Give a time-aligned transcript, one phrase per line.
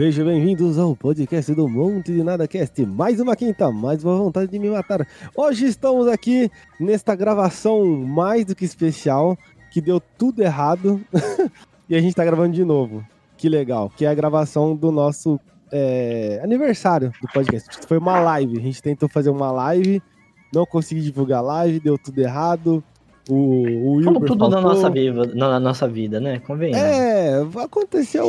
[0.00, 2.86] Sejam bem-vindos ao podcast do Monte de Nada Cast.
[2.86, 5.06] Mais uma quinta, mais uma vontade de me matar.
[5.36, 9.36] Hoje estamos aqui nesta gravação mais do que especial,
[9.70, 10.98] que deu tudo errado
[11.86, 13.06] e a gente tá gravando de novo.
[13.36, 15.38] Que legal, que é a gravação do nosso
[15.70, 17.68] é, aniversário do podcast.
[17.86, 20.00] Foi uma live, a gente tentou fazer uma live,
[20.50, 22.82] não consegui divulgar a live, deu tudo errado.
[23.30, 24.74] O, o Como tudo na faltou.
[24.74, 26.40] nossa, vida, na, na nossa vida, né?
[26.40, 26.74] Convém.
[26.74, 28.26] É, aconteceu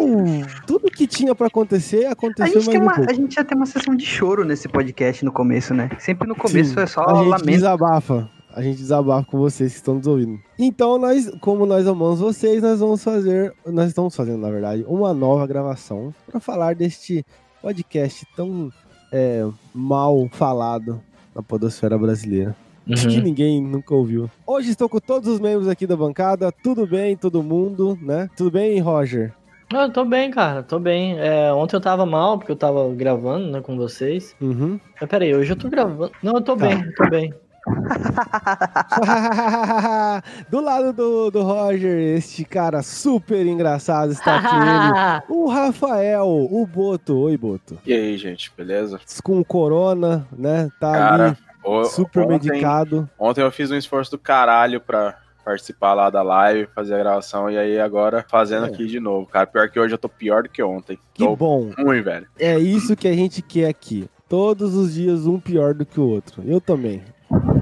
[0.68, 3.10] tudo que tinha pra acontecer, A aconteceu gente, mais tem um uma, pouco.
[3.12, 5.90] a gente já tem uma sessão de choro nesse podcast no começo, né?
[6.00, 7.46] Sempre no começo Sim, é só a gente lamento.
[7.46, 8.30] desabafa.
[8.54, 10.38] A gente desabafa com vocês que estão nos ouvindo.
[10.60, 15.14] Então, nós, como nós amamos vocês, nós vamos fazer, nós estamos fazendo, na verdade, uma
[15.14, 17.26] nova gravação para falar deste
[17.62, 18.70] podcast tão
[19.12, 21.02] é, mal falado
[21.34, 22.54] na podosfera brasileira.
[22.86, 23.22] Que Uhum.
[23.24, 24.30] ninguém nunca ouviu.
[24.46, 26.52] Hoje estou com todos os membros aqui da bancada.
[26.52, 28.28] Tudo bem, todo mundo, né?
[28.36, 29.34] Tudo bem, Roger?
[29.74, 31.18] Ah, Eu tô bem, cara, tô bem.
[31.20, 34.36] É, ontem eu tava mal, porque eu tava gravando, né, com vocês.
[34.42, 34.78] Uhum.
[35.00, 36.12] Mas peraí, hoje eu tô gravando.
[36.22, 36.66] Não, eu tô Tá.
[36.68, 37.34] bem, eu tô bem.
[40.50, 45.22] do lado do, do Roger, este cara super engraçado está aqui ele.
[45.30, 47.18] O Rafael, o Boto.
[47.20, 47.78] Oi, Boto.
[47.86, 49.00] E aí, gente, beleza?
[49.24, 50.70] Com corona, né?
[50.80, 51.38] Tá Cara,
[51.80, 53.10] o- super ontem, medicado.
[53.20, 57.50] Ontem eu fiz um esforço do caralho pra participar lá da live, fazer a gravação,
[57.50, 58.70] e aí agora fazendo É.
[58.70, 59.48] aqui de novo, cara.
[59.48, 61.00] Pior que hoje eu tô pior do que ontem.
[61.14, 61.72] Que tô bom.
[61.78, 62.28] ruim, velho.
[62.40, 64.08] É isso que a gente quer aqui.
[64.30, 66.44] Todos os dias um pior do que o outro.
[66.46, 67.02] Eu também.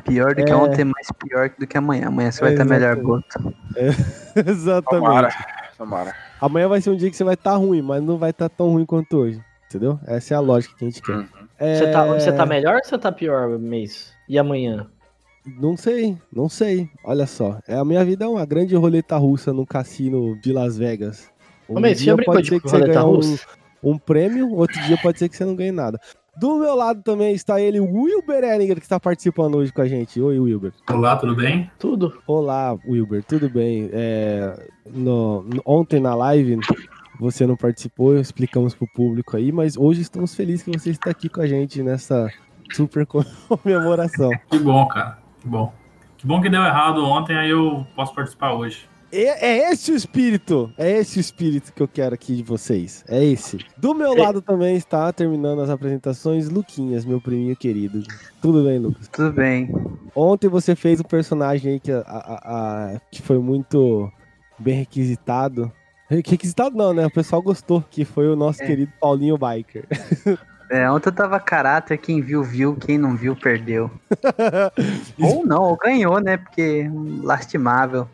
[0.03, 0.55] Pior do que É.
[0.55, 2.07] ontem, mais pior do que amanhã.
[2.07, 3.53] Amanhã você vai estar melhor, Boto.
[4.35, 5.05] Exatamente.
[5.05, 5.29] Tomara,
[5.77, 6.15] tomara.
[6.41, 8.71] Amanhã vai ser um dia que você vai estar ruim, mas não vai estar tão
[8.71, 9.41] ruim quanto hoje.
[9.67, 9.99] Entendeu?
[10.05, 11.15] Essa é a lógica que a gente quer.
[11.15, 11.27] Uhum.
[11.59, 14.13] É, Você, tá, você tá melhor ou você tá pior, mês?
[14.27, 14.87] E amanhã?
[15.59, 16.89] Não sei, não sei.
[17.03, 17.59] Olha só.
[17.67, 21.29] É, a minha vida é uma grande roleta russa no cassino de Las Vegas.
[21.67, 22.97] Um Ô, Mês, dia pode de ser que você ganhe
[23.83, 25.99] um, um prêmio, outro dia pode ser que você não ganhe nada.
[26.37, 29.87] Do meu lado também está ele, o Wilber Ellinger, que está participando hoje com a
[29.87, 30.21] gente.
[30.21, 30.71] Oi, Wilber.
[30.89, 31.69] Olá, tudo bem?
[31.77, 32.17] Tudo.
[32.25, 33.89] Olá, Wilber, tudo bem?
[33.91, 34.57] É,
[34.89, 36.57] no- no- ontem na live
[37.19, 41.27] você não participou, explicamos pro público aí, mas hoje estamos felizes que você está aqui
[41.29, 42.27] com a gente nessa
[42.71, 43.05] super
[43.47, 44.29] comemoração.
[44.49, 45.17] Que bom, cara.
[45.41, 45.73] Que bom.
[46.17, 48.87] Que bom que deu errado ontem, aí eu posso participar hoje.
[49.11, 53.03] É, é esse o espírito, é esse o espírito que eu quero aqui de vocês,
[53.07, 53.57] é esse.
[53.75, 58.03] Do meu lado também está terminando as apresentações, Luquinhas, meu priminho querido.
[58.39, 59.07] Tudo bem, Lucas?
[59.07, 59.67] Tudo bem.
[60.15, 64.11] Ontem você fez um personagem aí que, a- a- a- que foi muito
[64.59, 65.71] bem requisitado.
[66.09, 67.05] Requisitado não, né?
[67.05, 68.65] O pessoal gostou, que foi o nosso É.
[68.65, 69.85] querido Paulinho Biker.
[70.71, 73.89] É, ontem eu tava caráter, quem viu, viu, quem não viu, perdeu.
[75.19, 76.37] ou não, ou ganhou, né?
[76.37, 78.07] Porque hum, lastimável.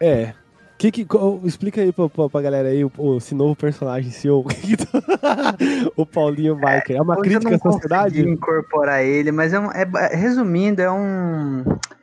[0.00, 0.34] É.
[0.76, 1.06] Que, que,
[1.44, 2.80] explica aí pra, pra, pra galera aí
[3.16, 4.44] esse novo personagem seu.
[5.94, 6.96] o Paulinho Biker.
[6.96, 8.14] É uma eu crítica não à sociedade?
[8.14, 11.93] consegui incorporar ele, mas é, um, é resumindo, é um é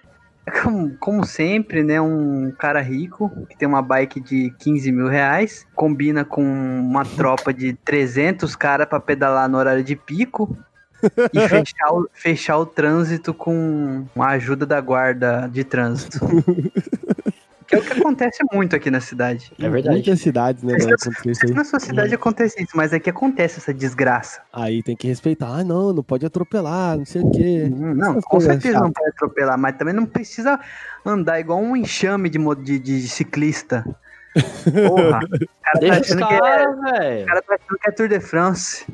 [0.62, 5.68] como, como sempre, né, um cara rico que tem uma bike de 15 mil reais,
[5.76, 10.58] combina com uma tropa de 300 caras pra pedalar no horário de pico
[11.34, 16.20] e fechar o, fechar o trânsito com a ajuda da guarda de trânsito.
[17.72, 19.52] que é o que acontece muito aqui na cidade.
[19.58, 19.96] É verdade.
[19.96, 20.76] Muitas cidades, né?
[21.26, 21.54] Isso aí.
[21.54, 24.42] Na sua cidade acontece isso, mas aqui acontece essa desgraça.
[24.52, 25.48] Aí tem que respeitar.
[25.48, 27.70] Ah, não, não pode atropelar, não sei o quê.
[27.72, 30.60] Hum, Não, Essas com certeza não pode atropelar, mas também não precisa
[31.06, 33.86] andar igual um enxame de, de, de ciclista.
[34.34, 38.20] Porra, o cara tá achando que é, o cara tá achando que é Tour de
[38.20, 38.86] France.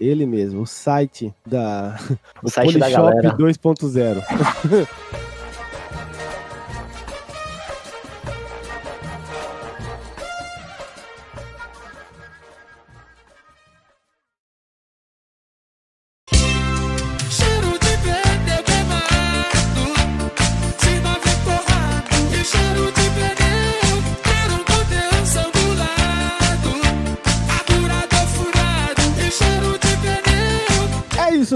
[0.00, 1.98] Ele mesmo, o site da
[2.42, 3.36] O site da Polishop galera.
[3.36, 4.88] 2.0.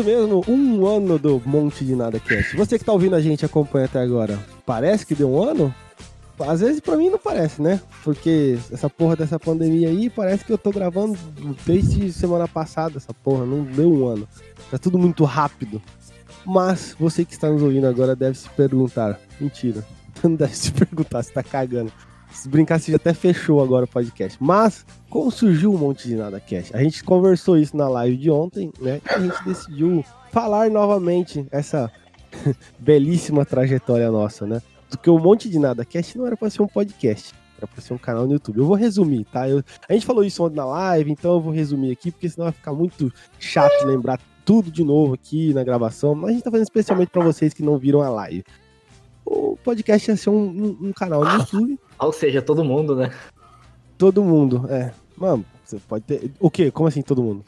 [0.03, 2.57] mesmo, um ano do Monte de Nada Cast.
[2.57, 5.75] Você que tá ouvindo a gente acompanha até agora, parece que deu um ano?
[6.41, 7.81] Às vezes pra mim não parece, né?
[8.03, 11.17] Porque essa porra dessa pandemia aí parece que eu tô gravando
[11.65, 14.29] desde semana passada, essa porra, não deu um ano.
[14.71, 15.81] Tá tudo muito rápido.
[16.45, 19.21] Mas você que está nos ouvindo agora deve se perguntar.
[19.41, 19.85] Mentira.
[20.23, 21.93] Não deve se perguntar, você tá cagando.
[22.33, 24.37] Se brincar, você até fechou agora o podcast.
[24.41, 26.75] Mas, como surgiu um monte de nada cast?
[26.75, 29.01] A gente conversou isso na live de ontem, né?
[29.05, 31.91] E a gente decidiu falar novamente essa
[32.79, 34.61] belíssima trajetória nossa, né?
[34.91, 37.95] Porque o Monte de Nada Cast não era pra ser um podcast, era pra ser
[37.95, 38.59] um canal no YouTube.
[38.59, 39.49] Eu vou resumir, tá?
[39.49, 42.45] Eu- a gente falou isso ontem na live, então eu vou resumir aqui, porque senão
[42.47, 46.15] vai ficar muito chato lembrar tudo de novo aqui na gravação.
[46.15, 48.45] Mas a gente tá fazendo especialmente pra vocês que não viram a live.
[49.25, 53.11] O podcast ia ser um, um- um canal no YouTube, Ou seja, todo mundo, né?
[54.03, 54.93] todo mundo, é.
[55.17, 56.33] Mano, você pode ter.
[56.41, 56.73] O quê?
[56.73, 57.45] Como assim todo mundo?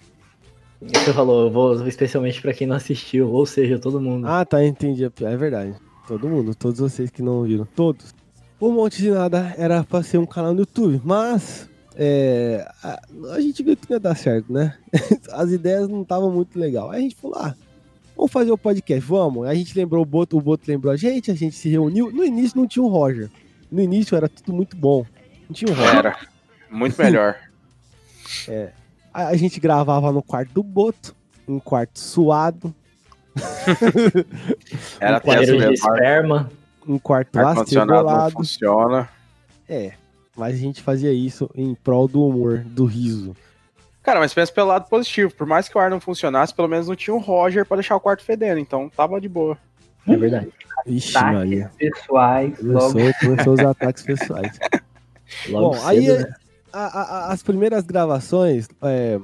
[0.80, 4.24] Você falou, eu vou especialmente pra quem não assistiu, ou seja, todo mundo.
[4.28, 5.04] Ah, tá, entendi.
[5.04, 5.74] É verdade.
[6.06, 7.66] Todo mundo, todos vocês que não viram.
[7.74, 8.14] Todos.
[8.60, 13.02] O Monte de Nada era pra ser um canal no YouTube, mas é, a,
[13.32, 14.76] a gente viu que não ia dar certo, né?
[15.32, 16.90] As ideias não estavam muito legal.
[16.92, 17.54] Aí a gente falou, ah,
[18.16, 19.44] vamos fazer o podcast, vamos.
[19.44, 22.12] Aí a gente lembrou o Boto, o Boto lembrou a gente, a gente se reuniu.
[22.12, 23.28] No início não tinha o Roger.
[23.70, 25.04] No início era tudo muito bom.
[25.48, 25.96] Não tinha o Roger.
[25.96, 26.18] Era.
[26.70, 27.36] Muito melhor.
[29.12, 31.14] A, a gente gravava no quarto do Boto,
[31.46, 32.74] um quarto suado,
[35.00, 35.72] Era Um até Cheiro de mesmo.
[35.74, 36.50] esperma.
[36.86, 38.32] um quarto acerbolado.
[38.32, 39.08] funciona.
[39.68, 39.92] É,
[40.36, 43.36] mas a gente fazia isso em prol do humor, do riso.
[44.02, 45.32] Cara, mas pensa pelo lado positivo.
[45.34, 47.96] Por mais que o ar não funcionasse, pelo menos não tinha um Roger pra deixar
[47.96, 48.58] o quarto fedendo.
[48.60, 49.56] Então tava de boa.
[50.06, 50.48] É verdade.
[50.86, 51.70] Ixi, Ataques Maria.
[51.78, 52.58] pessoais.
[52.62, 52.92] Logo.
[52.92, 54.58] Começou, começou os ataques pessoais.
[55.48, 56.34] Logo Bom, cedo, aí né?
[56.72, 59.18] a- a- a- as primeiras gravações, é,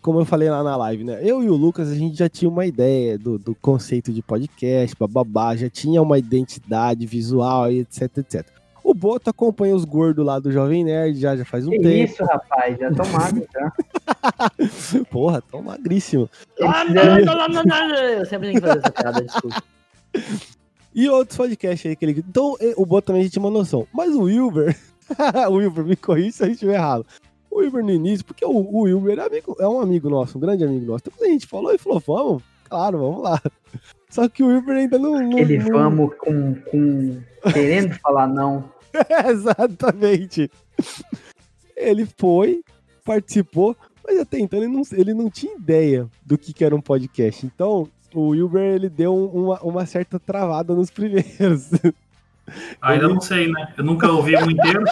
[0.00, 1.18] como eu falei lá na live, né?
[1.22, 4.94] Eu e o Lucas, a gente já tinha uma ideia do, do conceito de podcast,
[4.98, 8.46] bababá, já tinha uma identidade visual e etc, etc.
[8.84, 12.12] O Boto acompanha os gordos lá do Jovem Nerd já, já faz um Que tempo.
[12.12, 12.78] isso, rapaz?
[12.78, 13.72] Já tomado já.
[15.10, 16.28] Porra, tão magríssimo.
[16.60, 17.94] Ah, não, não, não, não, não.
[17.96, 19.62] Eu sempre tenho que fazer essa piada, desculpa.
[20.94, 22.24] E outros podcasts aí que ele.
[22.28, 23.86] Então, o Boto também a gente tinha uma noção.
[23.92, 24.76] Mas o Wilber.
[25.50, 27.04] o Wilber, me corrija se eu estiver errado.
[27.50, 30.40] O Wilber no início, porque o, o Wilber é, amigo- é um amigo nosso, um
[30.40, 31.02] grande amigo nosso.
[31.06, 33.40] Então quando a gente falou, ele falou, vamos, claro, vamos lá.
[34.08, 35.20] Só que o Wilber ainda não.
[35.20, 37.20] não Ele não- vamos com, com.
[37.52, 38.70] Querendo falar não.
[39.28, 40.50] Exatamente.
[41.76, 42.62] Ele foi,
[43.04, 46.80] participou, mas até então ele não, ele não tinha ideia do que, que era um
[46.80, 47.44] podcast.
[47.44, 51.70] Então, o Wilber ele deu um- uma, uma certa travada nos primeiros.
[52.80, 53.72] Ainda não sei, né?
[53.76, 54.84] Eu nunca ouvi um inteiro.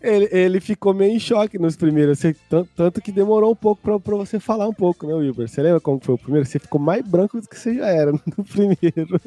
[0.00, 3.80] Ele, ele ficou meio em choque nos primeiros, você- tan- tanto que demorou um pouco
[3.80, 5.48] pra, pra você falar um pouco, né, Wilber?
[5.48, 6.44] Você lembra como foi o primeiro?
[6.44, 9.20] Você ficou mais branco do que você já era no primeiro.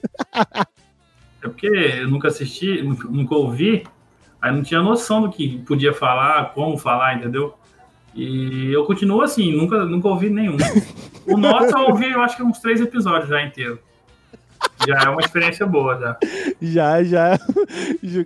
[1.42, 3.86] É porque eu nunca assisti, nunca ouvi,
[4.42, 7.54] aí não tinha noção do que podia falar, como falar, entendeu?
[8.16, 10.56] E eu continuo assim, nunca, nunca ouvi nenhum.
[11.28, 13.80] O nosso eu ouvi, eu acho que uns três episódios já inteiro.
[14.88, 16.18] Já é uma experiência boa, já.
[16.62, 17.40] Já, já,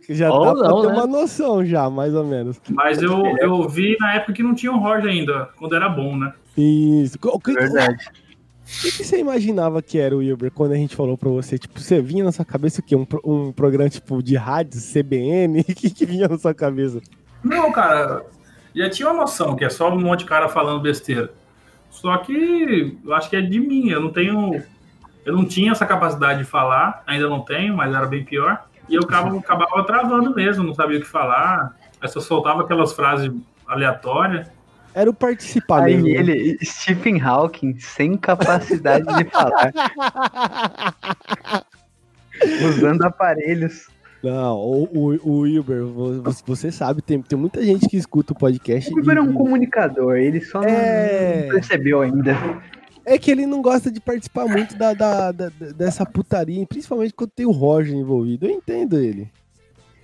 [0.09, 0.93] já Ou dá pra não, ter né?
[0.93, 2.59] uma noção já, mais ou menos.
[2.69, 6.17] Mas eu, eu ouvi na época que não tinha o Roger ainda, quando era bom,
[6.17, 6.33] né?
[6.57, 7.17] Isso.
[7.21, 8.09] O que, o Verdade.
[8.65, 11.57] que, que você imaginava que era o Wilber quando a gente falou pra você?
[11.57, 12.95] Tipo, você vinha na sua cabeça o quê?
[12.95, 15.61] Um, um programa tipo de rádio, CBN?
[15.69, 17.01] O que, que vinha na sua cabeça?
[17.43, 18.25] Não, cara,
[18.75, 21.31] já tinha uma noção que é só um monte de cara falando besteira.
[21.89, 24.63] Só que eu acho que é de mim, eu não tenho.
[25.25, 28.65] Eu não tinha essa capacidade de falar, ainda não tenho, mas era bem pior.
[28.87, 31.75] E eu acabava, acabava travando mesmo, não sabia o que falar.
[32.01, 33.31] Aí só soltava aquelas frases
[33.67, 34.47] aleatórias.
[34.93, 36.07] Era o participar Aí mesmo.
[36.07, 36.35] né?
[36.35, 39.71] ele, Stephen Hawking, sem capacidade de falar,
[42.67, 43.87] usando aparelhos.
[44.23, 48.33] Não, o, o, o Wilber, vo- vo- você sabe, tem, tem muita gente que escuta
[48.33, 48.91] o podcast.
[48.91, 51.43] O Weber é um e- comunicador, ele só não- É.
[51.45, 52.35] não percebeu ainda.
[53.05, 57.31] É que ele não gosta de participar muito da, da- da- dessa putaria, principalmente quando
[57.31, 58.45] tem o Roger envolvido.
[58.45, 59.29] Eu entendo ele.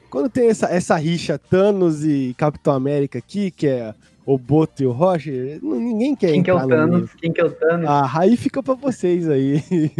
[0.09, 3.93] Quando tem essa, essa rixa Thanos e Capitão América aqui, que é
[4.25, 6.67] o Boto e o Roger, ninguém quer Quem que é o.
[6.67, 7.13] Thanos?
[7.15, 7.85] Quem que é o Thanos?
[7.87, 9.61] Ah, aí fica pra vocês aí.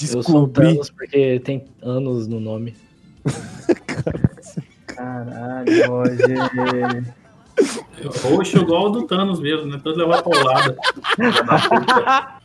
[0.00, 0.48] Eu sou.
[0.48, 2.74] Thanos porque tem anos no nome.
[4.86, 7.14] Caralho, Roger.
[8.22, 9.80] Roxo igual o do Thanos mesmo, né?
[9.82, 10.76] Todo levar paulada.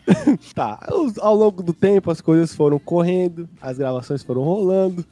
[0.55, 0.79] Tá,
[1.19, 5.05] ao longo do tempo as coisas foram correndo, as gravações foram rolando.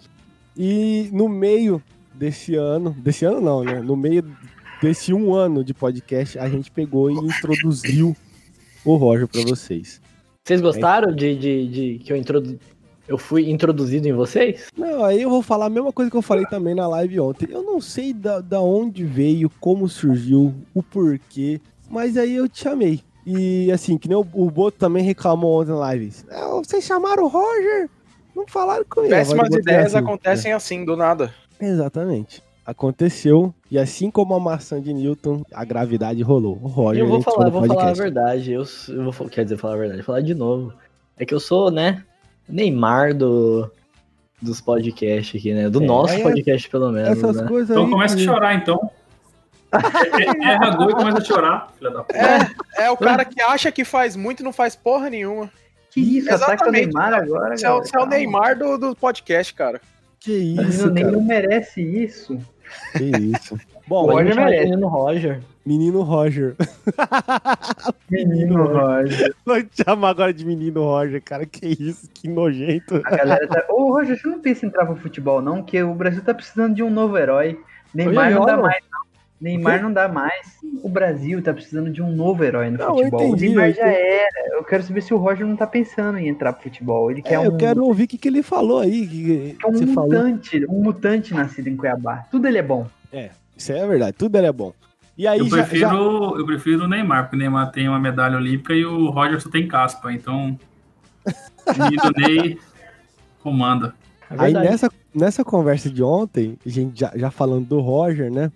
[0.58, 1.81] E no meio
[2.13, 3.79] desse ano, desse ano não, né?
[3.81, 4.25] No meio
[4.81, 8.17] desse um ano de podcast, a gente pegou e introduziu
[8.84, 10.01] o Roger pra vocês.
[10.50, 12.60] Vocês gostaram de, de, de que eu introdu...
[13.08, 14.65] eu fui introduzido em vocês?
[14.75, 17.48] Não, aí eu vou falar a mesma coisa que eu falei também na live ontem.
[17.51, 22.62] Eu não sei da, da onde veio, como surgiu, o porquê, mas aí eu te
[22.63, 23.00] chamei.
[23.27, 26.12] E assim, que nem o, o Boto também reclamou ontem na live.
[26.32, 27.88] "Ah, vocês chamaram o Roger?
[28.36, 29.13] Não falaram comigo.
[29.13, 31.32] Péssimas é ideias assim, acontecem assim, do nada.
[31.60, 31.65] é.
[31.68, 32.41] Exatamente.
[32.70, 36.56] Aconteceu, e assim como a maçã de Newton, a gravidade rolou.
[36.62, 38.52] O Roger eu vou falar, eu no vou falar a verdade.
[38.52, 40.72] Eu, eu vou, quer dizer, falar a verdade, falar de novo.
[41.18, 42.04] É que eu sou, né,
[42.48, 43.72] Neymar do,
[44.40, 45.68] dos podcasts aqui, né?
[45.68, 47.48] Do É, nosso é- podcast, pelo menos, Essas né?
[47.48, 47.90] coisas Então aí.
[47.92, 48.92] começa a chorar, então.
[49.72, 52.18] É- Erra gol e começa a chorar, filha da puta.
[52.78, 55.50] É, é o cara que acha que faz muito e não faz porra nenhuma.
[55.90, 56.86] Que isso, ataca o Exatamente.
[56.86, 59.82] Neymar agora, Você é, o- é o Neymar do, do podcast, cara.
[60.20, 62.38] Que isso, nem não merece isso.
[62.98, 63.58] Que isso.
[63.88, 64.66] Bom, O Roger merece.
[64.66, 65.40] menino Roger.
[65.66, 66.56] menino Roger.
[68.10, 69.36] Menino Roger.
[69.46, 71.46] Vou te chamar agora de menino Roger, cara.
[71.46, 73.02] Que isso, que nojento.
[73.06, 73.66] A galera tá.
[73.70, 75.58] Ô, Roger, você não pensa em entrar pro futebol, não?
[75.62, 77.60] Porque o Brasil tá precisando de um novo herói.
[77.94, 78.88] Neymar Oi, não dá mais, não.
[79.41, 80.58] Neymar não dá mais.
[80.84, 83.22] O Brasil tá precisando de um novo herói no Não, futebol.
[83.27, 84.55] entendi, o Neymar já era.
[84.58, 87.10] Eu quero saber se o Roger não tá pensando em entrar pro futebol.
[87.10, 89.08] Ele quer É, um, eu quero ouvir o que, que ele falou aí.
[89.08, 90.10] Que, quer um você falou.
[90.12, 92.25] mutante, um mutante nascido em Cuiabá.
[92.29, 92.88] Tudo ele é bom.
[93.58, 94.74] Isso aí é verdade, tudo ele é bom.
[95.17, 98.00] E aí Eu já, prefiro, já- eu prefiro o Neymar, porque o Neymar tem uma
[98.00, 100.13] medalha olímpica e o Roger só tem caspa.
[100.13, 100.58] Então,
[101.67, 102.58] o Ney
[103.41, 103.93] comanda.
[104.31, 108.51] É aí nessa, nessa conversa de ontem, a gente já, já falando do Roger, né?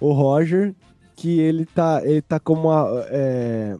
[0.00, 0.74] O Roger,
[1.16, 2.86] que ele tá, ele tá como uma.
[3.08, 3.76] é,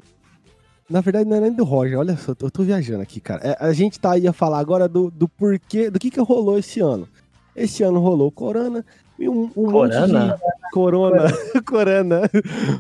[0.91, 3.41] Na verdade, não é nem do Roger, olha só, eu tô viajando aqui, cara.
[3.43, 6.59] É, a gente tá aí a falar agora do, do porquê, do que que rolou
[6.59, 7.09] esse ano.
[7.55, 8.85] Esse ano rolou Corona
[9.19, 10.37] e um, um monte Corona?
[10.37, 10.71] de...
[10.73, 11.25] Corona?
[11.67, 12.31] Corona.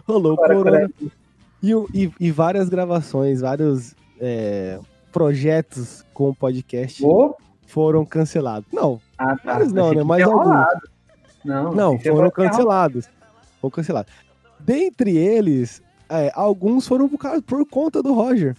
[0.06, 0.90] rolou Bora, Corona.
[1.62, 4.78] E, e, e várias gravações, vários é,
[5.12, 7.34] projetos com o podcast Ô,
[7.66, 8.68] foram cancelados.
[8.72, 9.52] Não, Ah, tá.
[9.52, 10.04] Vários não, né?
[10.04, 10.66] Mas alguns.
[11.44, 13.08] Não, não, foram cancelados.
[13.60, 14.12] Foram cancelados.
[14.60, 18.56] Dentre eles, é, alguns foram por, por conta do Roger.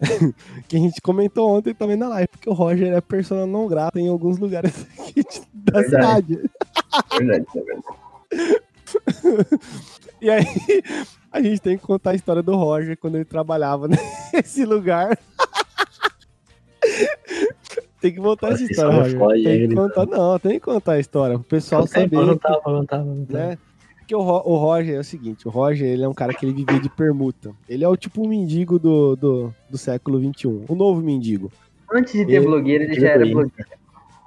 [0.68, 3.98] que a gente comentou ontem também na live, porque o Roger é persona não grata
[4.00, 4.72] em alguns lugares
[5.54, 6.34] da Verdade.
[6.34, 6.50] cidade.
[7.18, 7.94] Verdade, é verdade.
[10.20, 10.46] E aí,
[11.30, 13.86] a gente tem que contar a história do Roger quando ele trabalhava
[14.32, 15.18] nesse lugar.
[18.00, 19.18] tem que voltar essa história, Roger.
[19.18, 19.74] Tem que ele.
[19.74, 21.36] contar, não, tem que contar a história.
[21.36, 22.16] O pessoal saber.
[22.16, 23.48] Vou contar, vou contar, vou contar.
[23.48, 23.58] né?
[24.04, 26.44] Porque o, Ro- o Roger é o seguinte, o Roger ele é um cara que
[26.44, 27.52] ele vivia de permuta.
[27.66, 31.50] Ele é o tipo um mendigo do, do, do século XXI, o novo mendigo.
[31.90, 33.70] Antes de ter Ele- blogueiro, ele ele já era blogueiro.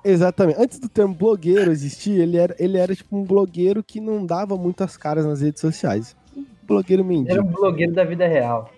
[0.04, 0.60] Exatamente.
[0.60, 4.56] Antes do termo blogueiro existir, ele era, ele era tipo um blogueiro que não dava
[4.58, 6.16] muitas caras nas redes sociais.
[6.36, 7.48] Um blogueiro Ele era mendigo.
[7.48, 8.72] um blogueiro da vida real.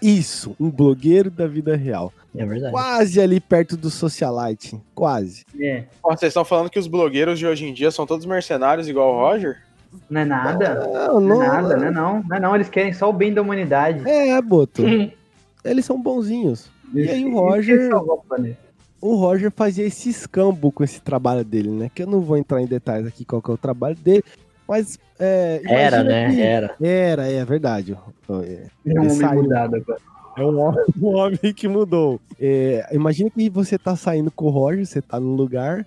[0.00, 2.12] Isso, um blogueiro da vida real.
[2.34, 2.72] É verdade.
[2.72, 4.80] Quase ali perto do socialite.
[4.94, 5.44] Quase.
[5.60, 5.84] É.
[6.02, 9.18] Vocês estão falando que os blogueiros de hoje em dia são todos mercenários igual o
[9.20, 9.58] Roger?
[10.08, 10.74] Não é nada.
[11.08, 12.22] Não, Não é nada, não é não.
[12.22, 14.08] Não é não, eles querem só o bem da humanidade.
[14.08, 14.82] É, Boto.
[15.64, 16.70] Eles são bonzinhos.
[16.94, 18.16] E aí o Roger- salvar
[19.00, 21.90] o Roger fazia esse escambo com esse trabalho dele, né?
[21.92, 24.22] Que eu não vou entrar em detalhes aqui qual que é o trabalho dele,
[24.68, 26.30] mas é, Era, né?
[26.32, 26.74] que- Era.
[26.80, 27.96] Era, é verdade.
[28.44, 29.42] É, é um homem saiu.
[29.42, 29.98] mudado agora.
[30.36, 32.20] é um, homem, um homem que mudou.
[32.40, 35.84] É, imagina que você tá saindo com o Roger, você tá no lugar,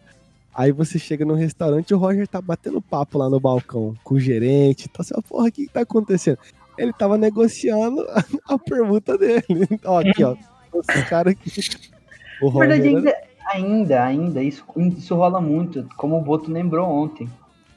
[0.56, 4.16] aí você chega no restaurante e o Roger tá batendo papo lá no balcão com
[4.16, 6.40] o gerente, tá assim, porra, o que, que tá acontecendo?
[6.78, 8.24] Ele tava negociando a,
[8.56, 9.44] a permuta dele.
[9.86, 10.36] ó, aqui, ó.
[10.90, 11.50] Esses caras aqui.
[12.42, 12.82] O Roger.
[12.82, 13.14] verdade,
[13.54, 14.66] ainda, ainda, isso,
[14.98, 17.30] isso rola muito, como o Boto lembrou ontem.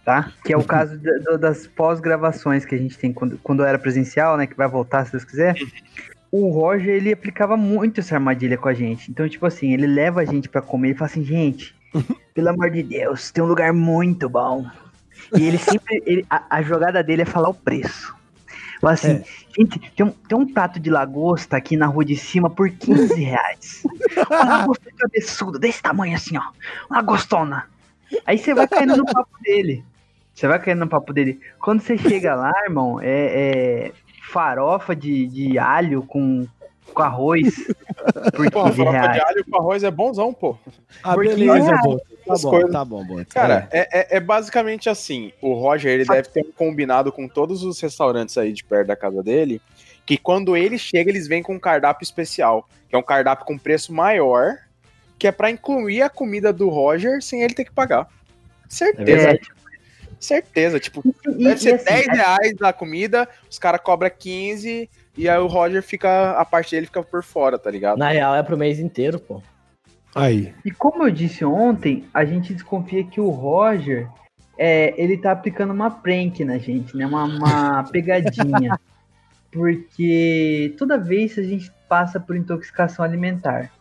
[0.05, 0.33] tá?
[0.45, 4.37] Que é o caso do- das pós-gravações que a gente tem quando, quando era presencial,
[4.37, 4.47] né?
[4.47, 5.55] Que vai voltar, se Deus quiser.
[6.33, 9.11] O Roger, ele aplicava muito essa armadilha com a gente.
[9.11, 11.75] Então, tipo assim, ele leva a gente pra comer e fala assim, gente,
[12.35, 14.67] pelo amor de Deus, tem um lugar muito bom.
[15.37, 18.17] E ele sempre, ele- a, a jogada dele é falar o preço.
[18.81, 19.25] Fala assim, É.
[19.59, 23.21] gente, tem um, tem um prato de lagosta aqui na rua de cima por 15
[23.23, 23.83] reais.
[24.31, 26.43] Uma lagosta cabeçuda, desse tamanho assim, ó.
[26.89, 27.67] Uma gostona.
[28.25, 29.85] Aí você vai caindo no papo dele.
[30.33, 31.41] Você vai caindo no papo dele.
[31.59, 33.09] Quando você chega lá, irmão, é,
[33.89, 33.93] é
[34.31, 36.47] farofa de, de alho com,
[36.93, 37.55] com arroz
[38.35, 39.23] por Pô, 15 farofa de reais.
[39.25, 40.57] alho com arroz é bonzão, pô.
[41.03, 41.75] Ah, Porque beleza, é-.
[42.27, 43.27] Tá As bom, coisas- tá bom, Boto.
[43.35, 45.33] Cara, é, é- é basicamente assim.
[45.41, 48.97] O Roger, ele deve ter um combinado com todos os restaurantes aí de perto da
[48.97, 49.63] casa dele,
[50.05, 53.57] que quando ele chega, eles vêm com um cardápio especial, que é um cardápio com
[53.57, 54.57] preço maior,
[55.19, 58.03] que é pra incluir a comida do Roger sem ele ter que pagar.
[58.03, 58.07] É
[58.69, 59.49] Certeza, verdade.
[60.21, 60.79] certeza.
[60.81, 65.29] Tipo, E- deve e ser assim, 10 reais a comida, os caras cobram 15, e
[65.29, 67.99] aí o Roger fica, a parte dele fica por fora, tá ligado?
[67.99, 69.43] Na real é pro mês inteiro, pô.
[70.15, 70.55] Aí.
[70.65, 74.09] E como eu disse ontem, a gente desconfia que o Roger,
[74.57, 77.05] é, ele tá aplicando uma prank na gente, né?
[77.05, 78.79] Uma, uma pegadinha.
[79.51, 83.73] Porque toda vez a gente passa por intoxicação alimentar.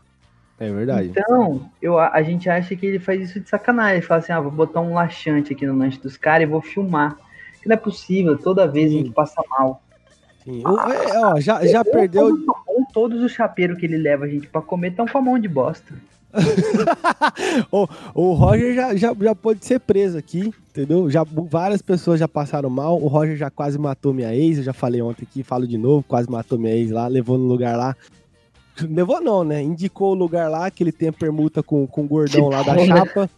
[0.60, 1.10] É verdade.
[1.10, 3.98] Então, eu, a a gente acha que ele faz isso de sacanagem.
[3.98, 6.62] Ele fala assim, ah, vou botar um laxante aqui no lanche dos caras e vou
[6.62, 7.15] filmar.
[7.62, 9.84] Que não é possível, toda vez a gente passa mal.
[10.48, 10.63] Sim.
[10.66, 12.25] O- é, ó, já, já perdeu.
[12.27, 15.22] Ou, ou todos os chapeiros que ele leva a gente pra comer estão com a
[15.22, 15.94] mão de bosta.
[18.14, 21.10] O Roger já, já, já pode ser preso aqui, entendeu?
[21.10, 23.01] Já, várias pessoas já passaram mal.
[23.01, 24.57] O Roger já quase matou minha ex.
[24.57, 26.03] Eu já falei ontem aqui, falo de novo.
[26.07, 27.96] Quase matou minha ex lá, levou no lugar lá.
[28.81, 29.62] Levou não, né?
[29.62, 32.74] Indicou o lugar lá, que ele tem a permuta com, com o gordão lá da
[32.75, 32.86] né?
[32.86, 33.29] chapa,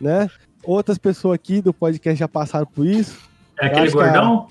[0.00, 0.28] né?
[0.62, 3.18] Outras pessoas aqui do podcast já passaram por isso.
[3.60, 4.48] É aquele que a- gordão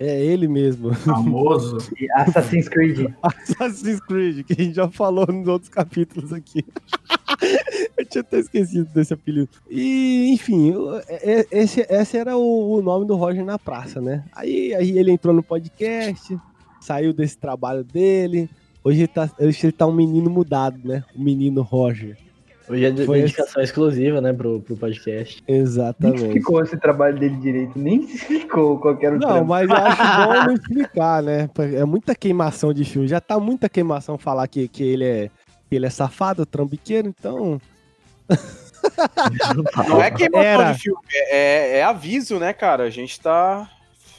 [0.00, 0.94] É ele mesmo.
[0.94, 1.78] famoso.
[2.00, 3.12] E Assassin's Creed.
[3.22, 6.64] Assassin's Creed, que a gente já falou nos outros capítulos aqui.
[7.98, 9.48] Eu tinha até esquecido desse apelido.
[9.68, 10.72] E, enfim,
[11.08, 14.24] é- é- esse, esse era o, o nome do Roger na praça, né?
[14.32, 16.38] Aí, aí ele entrou no podcast,
[16.80, 18.48] saiu desse trabalho dele.
[18.84, 21.04] Hoje ele tá, hoje ele tá um menino mudado, né?
[21.14, 22.16] O menino Roger.
[22.68, 25.42] Hoje é de- Foi dedicação exclusiva, né, pro, pro podcast.
[25.48, 26.22] Nem Exatamente.
[26.22, 29.46] explicou esse trabalho dele direito, nem se explicou qual que era o Não, trampo.
[29.46, 31.48] mas eu acho bom não explicar, né?
[31.76, 33.08] É muita queimação de filme.
[33.08, 35.30] Já tá muita queimação falar que, que ele é
[35.68, 37.60] que ele é safado, trambiqueiro, então.
[39.88, 40.72] Não é queimação Era.
[40.72, 42.84] de filme, é, é aviso, né, cara?
[42.84, 43.68] A gente tá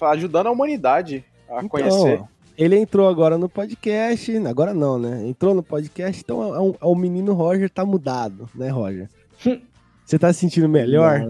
[0.02, 2.22] ajudando a humanidade a conhecer.
[2.60, 5.26] Ele entrou agora no podcast, agora não, né?
[5.26, 9.10] Entrou no podcast, então é um- é o menino Roger tá mudado, né, Roger?
[10.06, 11.22] Você tá se sentindo melhor?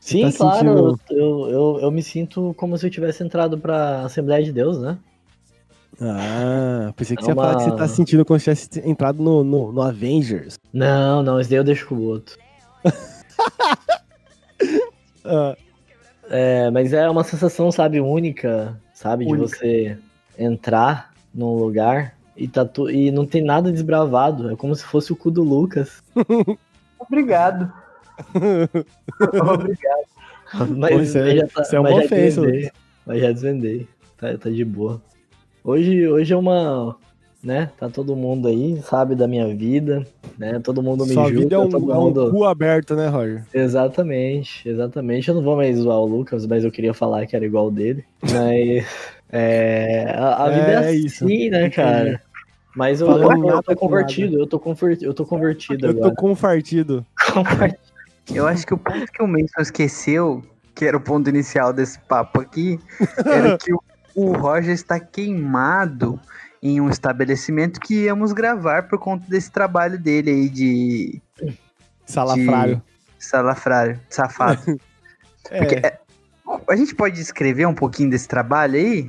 [0.00, 0.96] Você Sim, tá claro.
[0.96, 4.80] sentindo- Eu, eu, eu me sinto como se eu tivesse entrado pra Assembleia de Deus,
[4.80, 4.96] né?
[6.00, 8.88] Ah, pensei que É você ia falar que uma- você tá sentindo como se tivesse
[8.88, 10.54] entrado no, no, no Avengers.
[10.72, 12.38] Não, não, esse daí eu deixo com o outro.
[15.24, 15.54] Ah,
[16.30, 19.48] É, mas é uma sensação, sabe, única, sabe, de Única.
[19.48, 19.98] você
[20.40, 22.90] entrar num lugar e, tá tu...
[22.90, 24.50] e não tem nada desbravado.
[24.50, 26.02] É como se fosse o cu do Lucas.
[26.98, 27.70] Obrigado.
[28.34, 30.10] Obrigado.
[30.76, 32.70] Mas, é- mas já tá, isso é mas uma já ofensa, desvendei.
[33.06, 33.88] Mas já desvendei.
[34.16, 35.00] Tá, tá de boa.
[35.62, 36.96] Hoje, hoje é uma.
[37.42, 37.70] Né?
[37.78, 40.60] Tá todo mundo aí, sabe da minha vida, né?
[40.62, 42.30] Todo mundo me sua julga, vida é um, todo é um mundo.
[42.30, 43.46] cu aberto, né, Roger?
[43.54, 45.26] Exatamente, exatamente.
[45.26, 47.70] Eu não vou mais zoar o Lucas, mas eu queria falar que era igual o
[47.70, 48.04] dele.
[48.22, 48.86] Mas.
[49.32, 51.24] É, a, a É, vida é é assim, isso.
[51.50, 52.22] né, cara?
[52.74, 56.00] Mas eu, Falando eu, eu tô convertido, eu tô, convertido, eu tô convertido Eu tô
[56.00, 56.14] agora.
[56.16, 57.06] confartido.
[58.32, 60.42] Eu acho que o ponto que o Mason esqueceu,
[60.74, 62.78] que era o ponto inicial desse papo aqui,
[63.26, 63.82] era que o,
[64.14, 66.20] o Roger está queimado
[66.62, 71.20] em um estabelecimento que íamos gravar por conta desse trabalho dele aí de
[72.06, 72.82] Salafrário.
[73.18, 74.80] salafrário, safado.
[75.50, 75.98] É,
[76.68, 79.08] A gente pode descrever um pouquinho desse trabalho aí?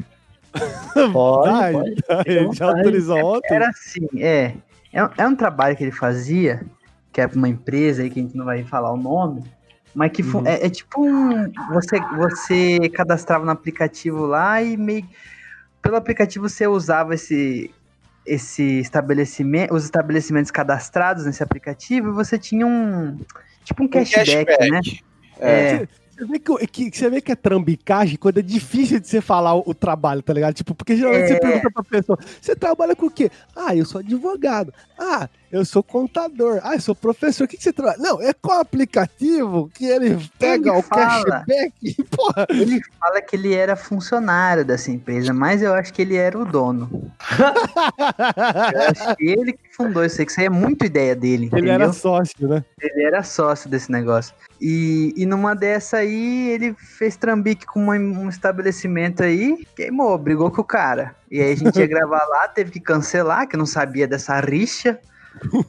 [1.13, 1.71] Pode,
[2.03, 2.29] pode.
[2.29, 3.55] ele já autorizou ontem.
[3.55, 4.53] Era assim, é.
[4.91, 6.61] É, um- é um trabalho que ele fazia,
[7.13, 9.43] que é pra uma empresa aí que a gente não vai falar o nome,
[9.95, 10.45] mas que Uhum.
[10.45, 11.49] é, é tipo um.
[11.73, 15.05] Você, você cadastrava no aplicativo lá e meio.
[15.81, 17.71] Pelo aplicativo você usava esse.
[18.23, 23.17] Esse estabelecimento, os estabelecimentos cadastrados nesse aplicativo, e você tinha um.
[23.63, 24.79] Tipo um Um cashback, né?
[25.39, 25.87] É.
[26.21, 29.55] Você vê que, que- você vê que é trambicagem quando é difícil de você falar
[29.55, 30.53] o, o trabalho, tá ligado?
[30.53, 31.39] Tipo, porque geralmente você É.
[31.39, 33.31] pergunta pra pessoa, você trabalha com o quê?
[33.55, 34.71] Ah, eu sou advogado.
[34.99, 36.59] Ah, eu sou contador.
[36.63, 37.45] Ah, eu sou professor.
[37.45, 37.97] O que, que você trabalha?
[37.97, 41.05] Não, é com o aplicativo que ele pega Ele o fala.
[41.43, 42.03] cashback.
[42.15, 46.37] Porra, Ele fala que ele era funcionário dessa empresa, mas eu acho que ele era
[46.37, 47.11] o dono.
[48.73, 51.33] Eu acho que ele que fundou isso aí, que isso aí é muito ideia dele,
[51.35, 51.73] ele entendeu?
[51.73, 52.63] era sócio, né?
[52.79, 54.33] Ele era sócio desse negócio.
[54.61, 60.51] E, e numa dessa aí, ele fez trambique com uma- um estabelecimento aí, queimou, brigou
[60.51, 61.15] com o cara.
[61.31, 64.99] E aí a gente ia gravar lá, teve que cancelar, que não sabia dessa rixa,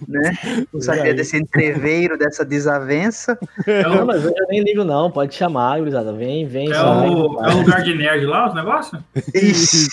[0.06, 0.32] né?
[0.70, 3.38] Não sabia desse entreveiro, dessa desavença.
[3.88, 5.10] Não, mas eu nem ligo, não.
[5.10, 6.12] Pode chamar, gurizada.
[6.12, 6.70] Vem, vem.
[6.70, 7.50] é sai, o, vai.
[7.50, 9.00] é o lugar de nerd lá, os negócios?
[9.34, 9.88] Ixi,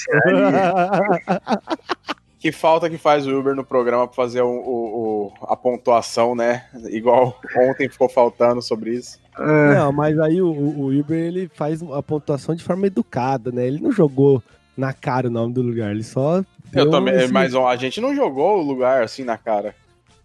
[2.39, 6.33] Que falta que faz o Uber no programa pra fazer o, o- o- a pontuação,
[6.33, 6.63] né?
[6.89, 9.19] Igual ontem ficou faltando sobre isso.
[9.35, 13.67] ah, Não, mas aí o, o, Uber ele faz a pontuação de forma educada, né?
[13.67, 14.41] Ele não jogou
[14.77, 16.41] na cara o nome do lugar, ele só.
[16.73, 19.75] Eu também, esse- mas ó, a gente não jogou o lugar assim na cara.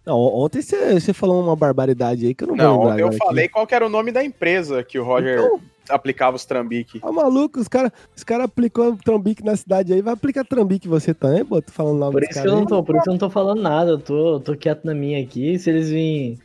[0.07, 3.17] Não, ontem você falou uma barbaridade aí que eu não, Não, vou lembrar eu agora
[3.17, 3.27] aqui.
[3.27, 7.01] falei qual que era o nome da empresa que o Roger Então- aplicava os trambique.
[7.01, 11.15] Tá maluco, os caras os cara aplicou trambique na cidade aí, vai aplicar trambique você
[11.15, 11.61] também, pô?
[11.63, 12.67] Tô falando o nome Por isso que eu não aí.
[12.67, 13.91] tô, por isso que eu não tô falando nada.
[13.93, 15.59] Eu tô, tô quieto na minha aqui.
[15.59, 16.39] Se eles virem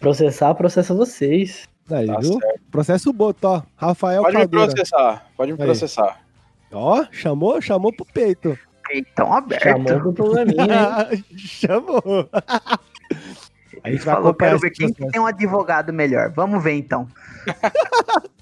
[0.00, 1.68] processar, processa vocês.
[1.90, 2.38] Aí, Tá viu?
[2.40, 2.60] certo.
[2.70, 3.62] Processo o boto, ó.
[3.76, 4.66] Rafael Pode me Caldeira.
[4.72, 5.64] processar, pode me Aí.
[5.66, 6.20] processar.
[6.72, 8.58] Ó, chamou, chamou pro peito.
[8.88, 9.62] Peitão aberto.
[9.62, 11.24] Chamou pro probleminha, hein?
[11.36, 12.28] chamou.
[13.82, 16.32] A gente vai falou, quero ver quem tem um advogado melhor.
[16.32, 17.06] Vamos ver então.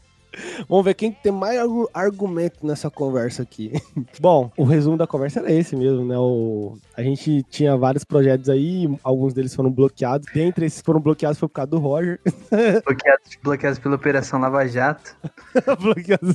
[0.69, 3.73] Vamos ver quem tem mais argu- argumento nessa conversa aqui.
[4.21, 6.17] Bom, o resumo da conversa era esse mesmo, né?
[6.19, 6.77] O...
[6.97, 10.27] A gente tinha vários projetos aí, alguns deles foram bloqueados.
[10.33, 12.21] Dentre esses que foram bloqueados foi por causa do Roger.
[12.85, 15.17] Bloqueados, bloqueados pela Operação Lava Jato.
[15.81, 16.35] bloqueados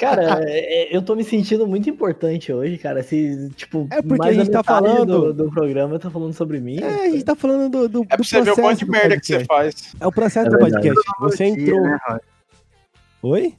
[0.00, 3.02] Cara, é- eu tô me sentindo muito importante hoje, cara.
[3.02, 6.10] Se, tipo, É porque mais a gente da tá metade falando- Do, do programa tá
[6.10, 6.78] falando sobre mim.
[6.80, 8.90] É, a gente tá falando do, do, É pra do você ver o quanto de
[8.90, 9.46] merda que você podcast.
[9.48, 9.94] faz.
[10.00, 11.00] É o processo É do podcast.
[11.20, 11.80] Você entrou.
[11.82, 11.98] Né?
[13.22, 13.54] Oi?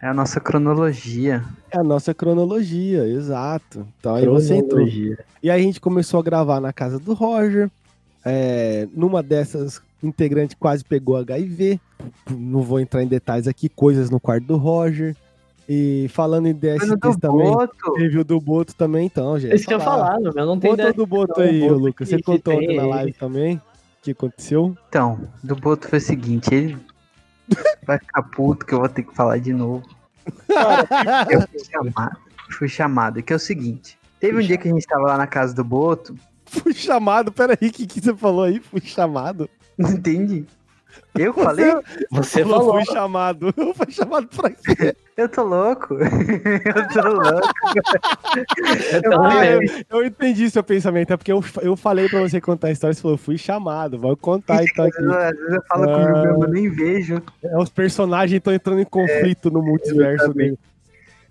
[0.00, 1.44] É a nossa cronologia.
[1.70, 3.86] É a nossa cronologia, exato.
[3.98, 4.86] Então aí você entrou.
[4.86, 7.70] E aí a gente começou a gravar na casa do Roger.
[8.24, 11.80] É, numa dessas, o integrante quase pegou HIV.
[12.30, 15.16] Não vou entrar em detalhes aqui, coisas no quarto do Roger.
[15.68, 17.92] E falando em DSTs do também, Boto.
[17.94, 19.54] teve o do Boto também, então, gente.
[19.54, 22.08] Isso que eu falar, meu não tem Conta do Boto não, aí, Boto Lucas.
[22.08, 23.56] Você que- contou ontem na live também?
[23.56, 23.60] O
[24.02, 24.74] que aconteceu?
[24.88, 26.78] Então, do Boto foi o seguinte, ele
[27.86, 29.86] vai ficar puto que eu vou ter que falar de novo.
[31.30, 32.16] Eu fui chamado.
[32.50, 33.98] Fui chamado, que é o seguinte.
[34.20, 36.16] Teve um dia que a gente tava lá na casa do Boto,
[36.48, 38.58] Fui chamado, peraí, o que, que você falou aí?
[38.58, 39.48] Fui chamado.
[39.76, 40.46] não entendi.
[41.16, 41.66] Eu falei?
[42.10, 42.74] Você falou, falou.
[42.84, 43.54] fui chamado.
[43.74, 44.94] Fui chamado pra quê?
[45.16, 45.94] Eu tô louco.
[45.98, 47.48] Eu tô louco.
[49.42, 52.70] É, eu, eu entendi seu pensamento, é porque eu, eu falei pra você contar a
[52.72, 55.02] história, você falou, fui chamado, vou contar então Às aqui.
[55.02, 56.22] vezes, às vezes eu falo comigo Ah.
[56.22, 57.22] mesmo, eu nem vejo.
[57.42, 60.58] É, os personagens estão entrando em conflito no multiverso dele.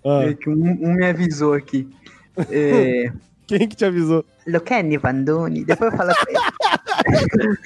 [0.04, 0.52] Ah, É que um,
[0.82, 1.88] um me avisou aqui.
[2.50, 3.10] É,
[3.46, 4.24] quem que te avisou?
[4.46, 7.56] Luquene Vandoni, depois eu falo com ele.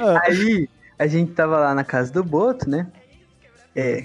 [0.00, 0.20] Ah.
[0.24, 0.68] Aí,
[1.04, 2.86] a gente tava lá na casa do Boto, né?
[3.76, 4.04] É,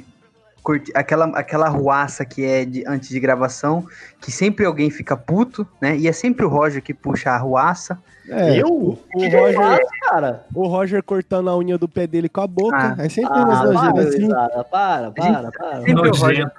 [0.62, 3.86] curti- aquela, aquela ruaça que é de, antes de gravação,
[4.20, 5.96] que sempre alguém fica puto, né?
[5.98, 7.98] E é sempre o Roger que puxa a ruaça.
[8.28, 8.68] É, eu?
[8.68, 10.46] O, O o Roger, cara?
[10.54, 12.96] o Roger cortando a unha do pé dele com a boca.
[12.98, 13.06] Ah.
[13.06, 14.18] é sempre Ah, umas para, nojeiras assim.
[14.18, 15.82] gurizada, para, para, para.
[15.82, 16.52] Sempre o Roger.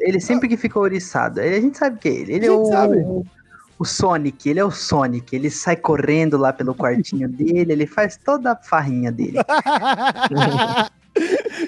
[0.00, 1.40] Ele sempre que fica oriçado.
[1.40, 2.32] Ele, a gente sabe que é ele.
[2.34, 2.96] Ele A é o, sabe.
[2.98, 3.26] o,
[3.84, 5.36] o Sonic, ele é o Sonic.
[5.36, 9.38] Ele sai correndo lá pelo quartinho dele, ele faz toda a farrinha dele.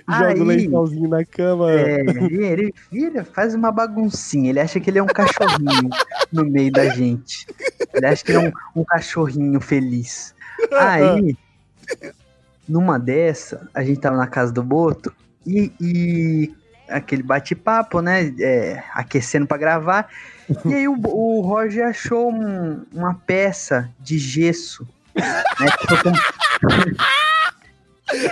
[0.09, 1.71] Joga o lençolzinho na cama.
[1.71, 4.51] É, ele, ele vira, faz uma baguncinha.
[4.51, 5.91] Ele acha que ele é um cachorrinho
[6.33, 7.47] no meio da gente.
[7.95, 10.35] Ele acha que ele é um, um cachorrinho feliz.
[10.73, 11.37] Aí,
[12.69, 15.13] numa dessa, a gente tava na casa do Boto
[15.47, 16.55] e, e
[16.89, 18.33] aquele bate-papo, né?
[18.41, 20.09] é, aquecendo pra gravar.
[20.65, 24.87] E aí o, o Roger achou um- uma peça de gesso.
[25.15, 26.17] Né, foi como,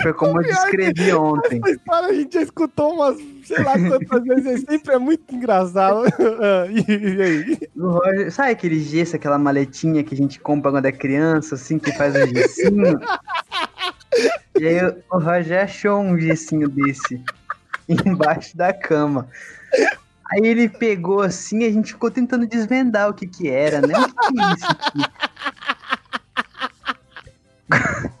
[0.01, 1.59] foi como eu descrevi ontem.
[1.63, 5.35] Essa história a gente já escutou umas, sei lá quantas vezes, é sempre é muito
[5.35, 6.03] engraçado.
[6.41, 7.57] Ah, e, aí?
[7.75, 11.77] O Roger, sabe aquele gesso, aquela maletinha que a gente compra quando é criança, assim,
[11.79, 12.99] que faz o gessinho?
[14.59, 14.77] e aí
[15.11, 17.21] o Roger achou um gessinho desse
[18.05, 19.27] embaixo da cama.
[20.31, 23.93] Aí ele pegou assim a gente ficou tentando desvendar o que que era, né?
[23.97, 24.99] O que que é isso aqui?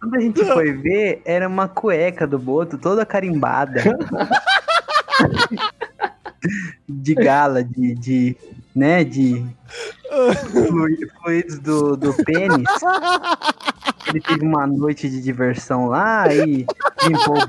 [0.00, 3.82] Quando a gente foi ver, era uma cueca do Boto toda carimbada.
[6.88, 8.36] de gala, de, de
[8.74, 9.44] né, de
[10.50, 12.68] flui- fluidos do, do pênis.
[14.08, 16.66] Ele teve uma noite de diversão lá e
[17.06, 17.46] limpou, o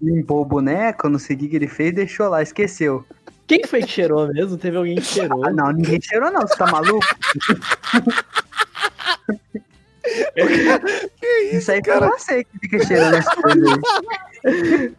[0.00, 3.04] limpou o boneco, não sei o que que ele fez, deixou lá, esqueceu.
[3.46, 4.56] Quem que foi que cheirou mesmo?
[4.56, 5.46] Teve alguém que cheirou.
[5.46, 7.04] Ah, não, ninguém cheirou não, você tá maluco?
[11.52, 13.78] isso aí foi você que fica cheirando as coisas
[14.44, 14.92] aí.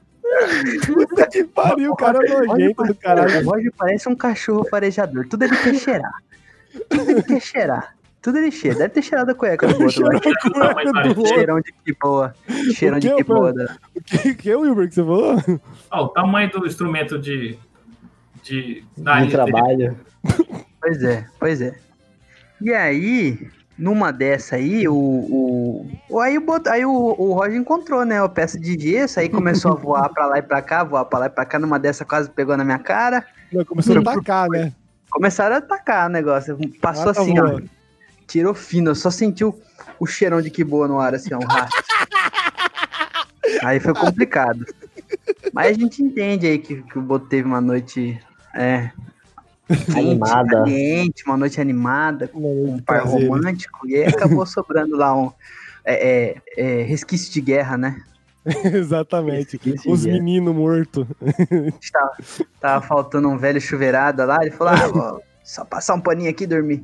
[0.86, 3.48] Puta que pariu, o cara é nojento do caralho.
[3.48, 5.28] O Roger parece um cachorro farejador.
[5.28, 6.14] Tudo ele quer cheirar.
[6.90, 7.96] Tudo ele quer cheirar.
[8.26, 8.78] Tudo ele cheira.
[8.80, 10.20] Deve ter cheirado a cueca do outro lá.
[10.20, 11.28] Cheirou a cueca do outro.
[11.28, 12.36] Cheirão de que boa.
[12.74, 13.54] Cheirão de que boa.
[13.54, 15.36] da- O que, que é o Wilber que você falou?
[15.92, 17.56] Ó, o tamanho do instrumento de.
[18.44, 19.52] de de nariz dele.
[19.52, 19.98] trabalho.
[20.82, 21.76] Pois é, pois é.
[22.60, 25.86] E aí, numa dessa aí, o.
[26.10, 28.20] o, aí o, bot- aí o, o Roger encontrou, né?
[28.24, 31.20] A peça de gesso, aí começou a voar pra lá e pra cá, voar pra
[31.20, 31.60] lá e pra cá.
[31.60, 33.24] Numa dessa quase pegou na minha cara.
[33.54, 34.74] Não, começou a atacar, né?
[35.12, 36.58] Começaram a atacar o negócio.
[36.82, 37.60] Passou Ah, tá assim, ó.
[38.28, 39.58] Tirou fino, eu só senti o,
[40.00, 41.84] o cheirão de que boa no ar, assim, ó, um rastro.
[43.64, 44.66] Aí foi complicado.
[45.54, 48.20] Mas a gente entende aí que, que o Boto teve uma noite
[48.54, 48.92] é,
[49.96, 50.50] Animada.
[50.50, 55.32] caliente, uma noite animada, com um par romântico, e aí acabou sobrando lá um
[55.84, 58.02] é, é, é, resquício de guerra, né?
[58.46, 59.60] Exatamente.
[59.88, 60.12] Os é.
[60.12, 61.08] meninos mortos.
[61.92, 62.18] Tava,
[62.60, 66.48] tava faltando um velho chuveirada lá, ele falou, ah, só passar um paninho aqui e
[66.48, 66.84] dormir.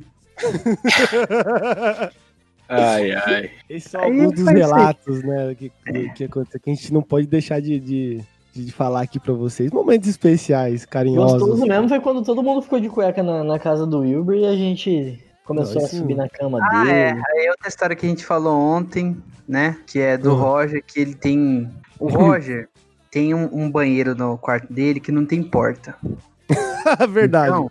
[2.68, 3.50] Ai, ai.
[3.68, 5.54] Esses são Aí alguns dos relatos, né?
[5.54, 8.20] Que, que, que aconteceu, que a gente não pode deixar de, de,
[8.54, 9.70] de falar aqui pra vocês.
[9.70, 11.40] Momentos especiais, carinhosos.
[11.40, 14.46] Gostoso mesmo foi quando todo mundo ficou de cueca na, na casa do Wilber e
[14.46, 16.90] a gente começou a subir na cama Ah, dele.
[16.92, 17.10] é.
[17.10, 19.76] Aí outra história que a gente falou ontem, né?
[19.86, 20.36] Que é do Uhum.
[20.40, 21.68] Roger, que ele tem.
[21.98, 22.68] O Roger
[23.10, 25.94] tem um, um banheiro no quarto dele que não tem porta.
[27.10, 27.50] Verdade.
[27.52, 27.70] Então,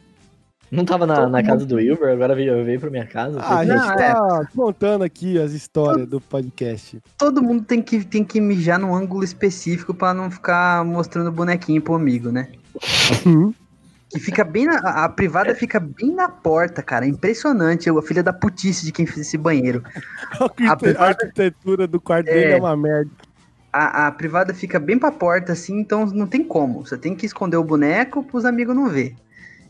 [0.72, 3.40] Não tava na, na casa do Wilber, agora veio, veio pra minha casa.
[3.42, 7.02] Ah, a gente Não, tá contando aqui as histórias do podcast.
[7.18, 11.82] todo mundo tem que, tem que mijar num ângulo específico pra não ficar mostrando bonequinho
[11.82, 12.48] pro amigo, né?
[14.14, 14.76] Que fica bem na.
[15.06, 17.06] A privada fica bem na porta, cara.
[17.06, 17.90] É Impressionante.
[17.90, 19.82] A filha da putice de quem fez esse banheiro.
[20.38, 22.34] A arquite- a arquitetura do quarto É.
[22.34, 23.10] dele é uma merda.
[23.72, 26.86] A, a privada fica bem pra porta, assim, então não tem como.
[26.86, 29.16] Você tem que esconder o boneco pros amigos não ver.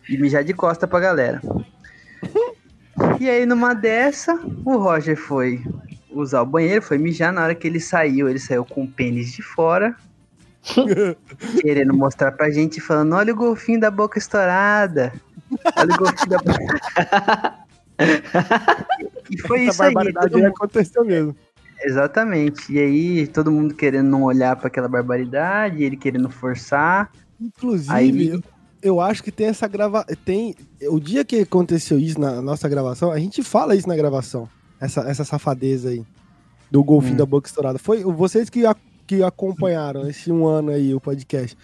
[0.10, 1.42] E mijar de costa pra galera.
[3.20, 4.34] E aí, numa dessa,
[4.66, 5.64] o Roger foi
[6.12, 7.32] usar o banheiro, foi mijar.
[7.32, 9.96] Na hora que ele saiu, ele saiu com o pênis de fora.
[11.62, 15.12] querendo mostrar pra gente, falando: Olha o golfinho da boca estourada.
[15.76, 17.58] Olha o golfinho da boca.
[19.30, 19.94] e foi Essa isso aí.
[19.94, 21.36] barbaridade aí aconteceu mesmo.
[21.84, 22.72] Exatamente.
[22.72, 27.10] E aí, todo mundo querendo não olhar pra aquela barbaridade, ele querendo forçar.
[27.40, 28.42] Inclusive, Aí-
[28.82, 30.04] eu, acho que tem essa grava...
[30.26, 30.56] Tem...
[30.90, 34.48] O dia que aconteceu isso na nossa gravação, a gente fala isso na gravação.
[34.80, 36.04] Essa, essa safadeza aí.
[36.70, 37.18] Do golfinho Hum.
[37.18, 37.78] da boca estourada.
[37.78, 41.58] Foi vocês que, a- que acompanharam esse um ano aí, o podcast.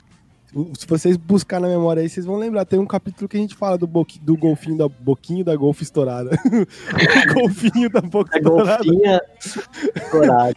[0.77, 2.65] Se vocês buscar na memória aí, vocês vão lembrar.
[2.65, 5.83] Tem um capítulo que a gente fala do, boqui- do golfinho da boquinho da golfe
[5.83, 6.31] estourada.
[7.29, 8.83] o golfinho da boca A estourada.
[8.83, 9.21] golfinha
[9.95, 10.55] estourada.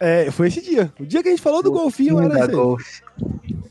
[0.00, 0.92] É, foi esse dia.
[0.98, 3.02] O dia que a gente falou do golfinho era esse golfe.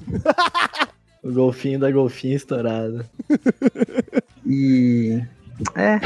[1.26, 3.10] O golfinho da golfinha estourada.
[4.48, 5.24] E.
[5.74, 6.00] É.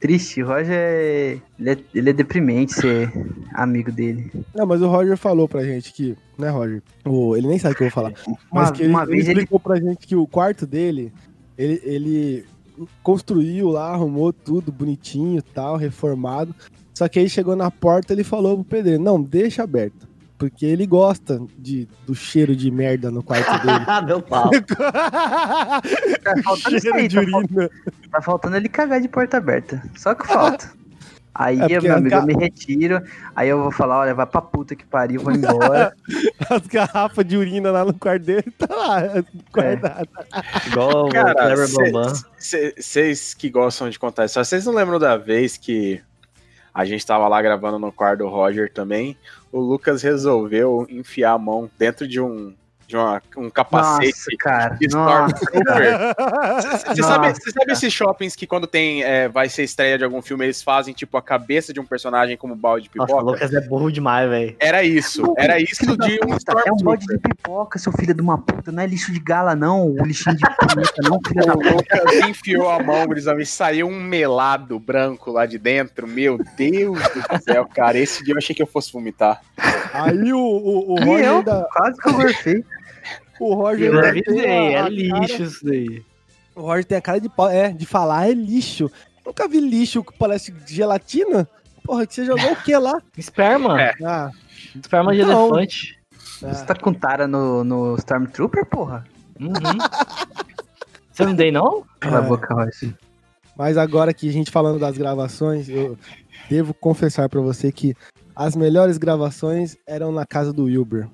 [0.00, 0.42] Triste.
[0.42, 1.38] O Roger é.
[1.58, 1.78] Ele, é.
[1.94, 3.12] ele é deprimente ser
[3.52, 4.30] amigo dele.
[4.54, 6.82] Não, mas o Roger falou pra gente que, né, Roger?
[7.04, 8.14] O, ele nem sabe o que eu vou falar.
[8.50, 9.40] Mas Uma, que ele, uma ele vez ele.
[9.40, 11.12] explicou pra gente que o quarto dele,
[11.58, 12.44] ele, ele
[13.02, 16.54] construiu lá, arrumou tudo bonitinho e tal, reformado.
[16.94, 20.08] Só que aí chegou na porta ele falou pro pedreiro, não, deixa aberto.
[20.40, 23.84] Porque ele gosta de, do cheiro de merda no quarto dele.
[24.08, 24.50] Deu pau.
[26.24, 27.70] Tá faltando isso aí, de tá, fal- urina.
[28.10, 29.82] tá faltando ele cagar de porta aberta.
[29.96, 30.72] Só que falta.
[31.34, 33.00] Aí, É meu amigo, eu me retiro.
[33.36, 35.94] Aí eu vou falar: olha, vai pra puta que pariu, vou embora.
[36.50, 39.02] As garrafas de urina lá no quarto dele tá lá,
[39.52, 40.08] guardada.
[40.66, 42.12] Igual o Cara, Clever Bambam.
[42.38, 46.00] vocês que gostam de contar isso, vocês não lembram da vez que
[46.72, 49.16] a gente tava lá gravando no quarto do Roger também?
[49.52, 52.54] O Lucas resolveu enfiar a mão dentro de um
[52.90, 54.06] de uma, um capacete.
[54.12, 54.74] Nossa, cara.
[54.74, 55.34] de Nossa.
[55.36, 55.98] Stormtrooper.
[56.88, 57.50] Você sabe, Nossa.
[57.52, 60.92] sabe esses shoppings que quando tem, é, vai ser estreia de algum filme, eles fazem
[60.92, 63.24] tipo a cabeça de um personagem como balde de Nossa, pipoca?
[63.24, 64.56] o Lucas é burro demais, velho.
[64.58, 66.98] Era isso, era isso de um puta, É um Stormtrooper.
[66.98, 68.72] de pipoca, seu filho de uma puta.
[68.72, 69.86] Não é lixo de gala, não.
[69.86, 70.74] O lixinho de pipoca,
[71.04, 71.74] não, filho da O puta.
[72.02, 76.08] Lucas enfiou a mão, gurizão, e saiu um melado branco lá de dentro.
[76.08, 77.96] Meu Deus do céu, cara.
[77.98, 79.40] Esse dia eu achei que eu fosse vomitar.
[79.92, 81.66] Aí o, o, o Roger eu, ainda.
[81.72, 82.64] quase que eu gorfei.
[83.40, 86.02] O Roger Eu avisei, a- é a lixo cara- isso daí.
[86.54, 88.90] o Roger tem a cara de, pau- é, de falar, é lixo.
[89.26, 91.48] Nunca vi lixo que parece gelatina.
[91.82, 93.00] Porra, que você jogou o que lá?
[93.16, 93.80] Esperma.
[93.80, 93.94] É.
[94.04, 94.30] Ah,
[94.82, 95.48] Esperma de Então.
[95.48, 95.98] elefante.
[96.40, 96.64] Você ah.
[96.66, 99.04] tá com tara no, no Stormtrooper, porra?
[99.40, 99.50] Uhum.
[101.12, 101.84] Você não dei, não?
[101.98, 102.28] Cala a É.
[102.28, 102.94] boca, Royce.
[103.56, 105.98] Mas agora que a gente falando das gravações, eu
[106.48, 107.94] devo confessar pra você que
[108.34, 111.08] as melhores gravações eram na casa do Wilber.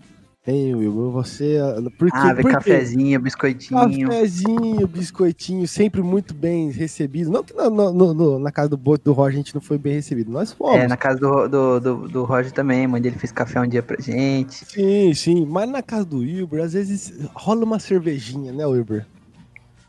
[0.47, 1.11] Hein, Wilber?
[1.11, 1.59] Você.
[1.99, 2.17] Por quê?
[2.17, 2.55] Ah, vê Por quê?
[2.57, 3.81] cafezinho, biscoitinho.
[4.09, 7.31] Cafezinho, biscoitinho, sempre muito bem recebido.
[7.33, 9.61] Não que na, no- no- no- na casa do Boto do Roger a gente não
[9.61, 10.31] foi bem recebido.
[10.31, 10.77] Nós fomos.
[10.77, 13.67] É, na casa do, do, do, do Roger também, a mãe dele fez café um
[13.67, 14.65] dia pra gente.
[14.67, 15.45] Sim, sim.
[15.45, 19.05] Mas na casa do Wilber, às vezes rola uma cervejinha, né, Wilber?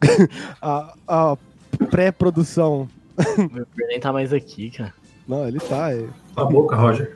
[0.60, 1.38] a a
[1.92, 2.90] pré-produção.
[3.38, 4.94] Meu filho nem tá mais aqui, cara.
[5.28, 5.92] Não, ele tá.
[5.94, 6.04] É.
[6.36, 7.16] Cala a boca, Roger.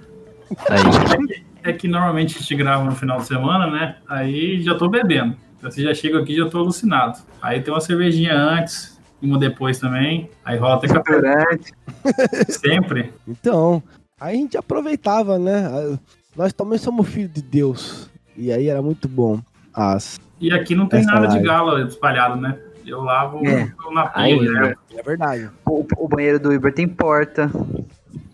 [0.70, 1.44] Aí.
[1.64, 3.96] É que normalmente a gente grava no final de semana, né?
[4.08, 5.36] Aí já tô bebendo.
[5.58, 7.20] Então, Você já chega aqui já tô alucinado.
[7.42, 10.30] Aí tem uma cervejinha antes, uma depois também.
[10.44, 11.58] Aí rola até café
[12.50, 13.14] sempre.
[13.28, 13.82] Então,
[14.20, 15.98] aí a gente aproveitava, né?
[16.36, 18.10] Nós também somos filhos de Deus.
[18.36, 19.40] E aí era muito bom.
[19.74, 20.20] As.
[20.40, 21.48] E aqui não tem Essa nada de live.
[21.48, 22.58] gala espalhado, né?
[22.86, 23.72] Eu lavo É.
[23.94, 24.52] na pia.
[24.52, 24.74] Né?
[24.96, 25.50] É verdade.
[25.66, 27.52] O, o banheiro do Uber tem porta.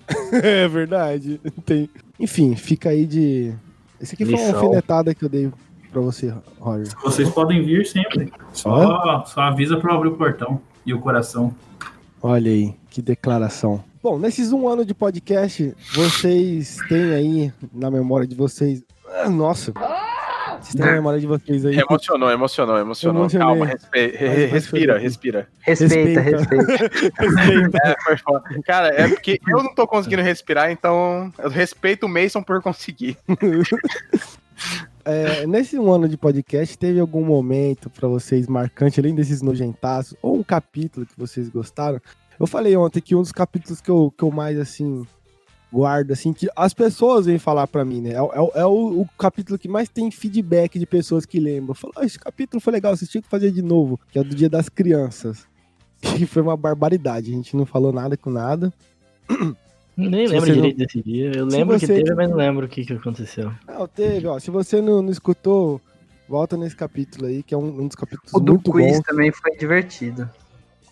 [0.31, 1.39] é verdade.
[1.65, 1.89] Tem.
[2.19, 3.53] Enfim, fica aí de.
[3.99, 4.59] Esse aqui foi uma Lição.
[4.59, 5.51] alfinetada que eu dei
[5.91, 6.93] pra você, Roger.
[7.03, 8.31] Vocês podem vir sempre.
[8.53, 11.53] Só, só avisa pra eu abrir o portão e o coração.
[12.21, 13.83] Olha aí, que declaração.
[14.01, 18.83] Bom, nesses um ano de podcast, vocês têm aí na memória de vocês.
[19.09, 19.73] Ah, Nossa!
[19.73, 20.16] Vocês
[20.75, 21.77] têm na memória de vocês aí.
[21.77, 23.21] Emocionou, emocionou, emocionou.
[23.23, 23.47] Emocionei.
[23.47, 25.47] Calma, respe- re- respira, respira.
[25.59, 26.65] Respeita, Respeita.
[26.65, 27.77] respeita.
[27.85, 28.61] É, foi.
[28.63, 33.17] Cara, é porque eu não tô conseguindo respirar, então eu respeito o Mason por conseguir.
[35.05, 40.17] É, nesse um ano de podcast, teve algum momento pra vocês marcante, além desses nojentaços,
[40.21, 42.01] ou um capítulo que vocês gostaram?
[42.37, 45.07] Eu falei ontem que um dos capítulos que eu, que eu mais, assim,
[45.71, 48.11] guardo, assim, que as pessoas vêm falar pra mim, né?
[48.13, 51.39] É, o- é o- é o, o capítulo que mais tem feedback de pessoas que
[51.39, 51.73] lembram.
[51.75, 54.23] Falam, ah, esse capítulo foi legal, vocês tinham que fazer de novo, que é o
[54.23, 55.45] do Dia das Crianças.
[56.01, 58.71] Que foi uma barbaridade, a gente não falou nada com nada.
[59.95, 61.31] Nem lembro você não- direito desse dia.
[61.35, 63.51] Eu lembro você- que teve, mas não lembro o que, que aconteceu.
[63.67, 64.37] Não, teve, ó.
[64.39, 65.81] Se você não, não escutou,
[66.29, 69.05] volta nesse capítulo aí, que é um, um dos capítulos O do muito quiz bons.
[69.05, 70.29] também foi divertido.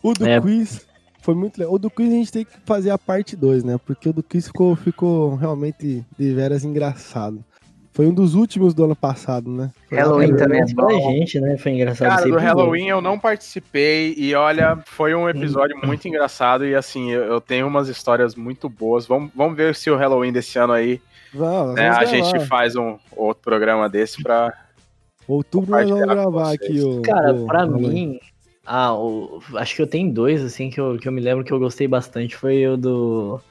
[0.01, 0.41] O do É.
[0.41, 0.87] quiz
[1.25, 1.73] foi muito legal.
[1.73, 3.79] O do quiz a gente tem que fazer a parte 2, né?
[3.83, 7.43] Porque o do quiz ficou, ficou realmente de veras engraçado.
[7.91, 9.71] Foi um dos últimos do ano passado, né?
[9.89, 11.57] Foi Halloween também é pra gente, né?
[11.57, 12.09] Foi engraçado.
[12.09, 17.09] Cara, do Halloween eu não participei e olha, foi um episódio muito engraçado e assim,
[17.11, 19.07] eu, tenho umas histórias muito boas.
[19.07, 21.01] Vamos, vamos ver se o Halloween desse ano aí,
[21.33, 24.53] Vamos, né, vamos a gente faz um outro programa desse pra.
[25.27, 27.01] Outubro nós vamos gravar aqui o.
[27.01, 27.89] Cara, o pra Halloween.
[27.89, 28.19] mim,
[28.65, 31.51] ah, o- acho que eu tenho dois, assim, que eu, que eu me lembro que
[31.51, 32.35] eu gostei bastante.
[32.35, 33.41] Foi o do.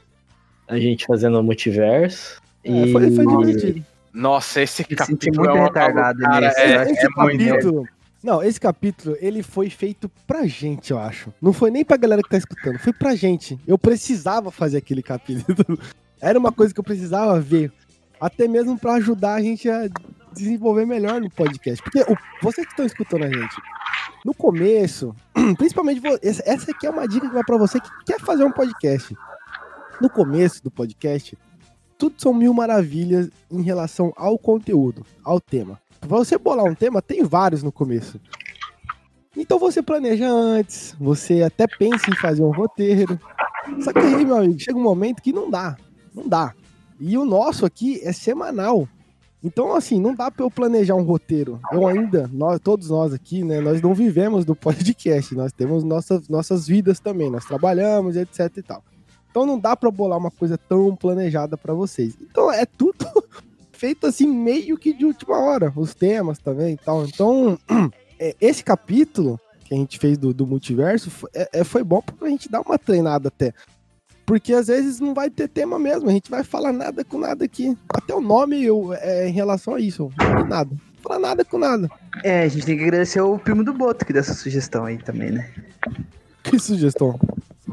[0.67, 2.41] A gente fazendo o multiverso.
[2.65, 2.93] É, e...
[2.93, 3.85] foi, foi divertido.
[4.13, 7.45] Nossa, esse Me senti capítulo muito é retardado cara, nesse, é, esse é muito.
[7.45, 7.89] capítulo.
[8.23, 11.33] Não, esse capítulo, ele foi feito pra gente, eu acho.
[11.43, 13.59] Não foi nem pra galera que tá escutando, foi pra gente.
[13.67, 15.79] Eu precisava fazer aquele capítulo.
[16.23, 17.71] Era uma coisa que eu precisava ver.
[18.19, 19.91] Até mesmo pra ajudar a gente a
[20.35, 21.83] desenvolver melhor no podcast.
[21.83, 23.57] Porque o- vocês que estão escutando a gente,
[24.25, 25.15] no começo,
[25.59, 29.17] principalmente essa aqui é uma dica que vai pra você que quer fazer um podcast.
[30.01, 31.39] No começo do podcast,
[31.97, 35.81] tudo são mil maravilhas em relação ao conteúdo, ao tema.
[36.01, 38.21] Pra você bolar um tema, tem vários no começo.
[39.37, 43.19] Então você planeja antes, você até pensa em fazer um roteiro.
[43.81, 45.77] Só que aí, meu amigo, chega um momento que não dá.
[46.15, 46.53] Não dá.
[47.01, 48.89] E o nosso aqui é semanal.
[49.45, 51.61] Então, assim, não dá pra eu planejar um roteiro.
[51.71, 55.35] Eu ainda, nós, todos nós aqui, né, nós não vivemos do podcast.
[55.35, 57.31] Nós temos nossas, nossas vidas também.
[57.31, 58.83] Nós trabalhamos, etc e tal.
[59.31, 62.17] Então não dá pra bolar uma coisa tão planejada pra vocês.
[62.23, 63.05] Então é tudo
[63.73, 67.05] feito assim meio que de última hora, os temas também e tal.
[67.05, 67.59] Então,
[68.19, 72.01] é, esse capítulo que a gente fez do, do multiverso foi, é- é- foi bom
[72.01, 73.53] pra gente dar uma treinada até.
[74.27, 77.45] Porque às vezes não vai ter tema mesmo, a gente vai falar nada com nada
[77.45, 77.77] aqui.
[77.89, 80.11] Até o nome eu, é em relação a isso,
[80.49, 80.71] nada.
[81.03, 81.91] Fala nada com nada.
[82.23, 84.97] É, a gente tem que agradecer o primo do Boto que deu essa sugestão aí
[84.97, 85.51] também, né?
[86.43, 87.19] Que sugestão.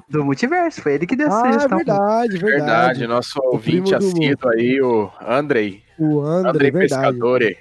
[0.10, 1.78] Do multiverso, foi ele que deu essa Ah, é sugestão.
[1.78, 2.42] verdade, verdade.
[2.58, 5.82] Verdade, nosso ouvinte primo do- assíduo aí, o Andrei.
[5.98, 7.04] O André, Andrei verdade.
[7.04, 7.58] Pescadore.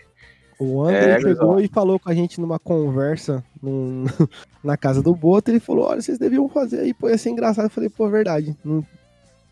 [0.61, 1.63] O André É, chegou gurizada.
[1.63, 4.05] e falou com a gente numa conversa num-
[4.63, 5.51] na casa do Boto.
[5.51, 7.65] Ele falou: Olha, vocês deviam fazer aí, pô, ia ser engraçado.
[7.67, 8.57] Eu falei: Pô, é verdade.
[8.65, 8.85] Não-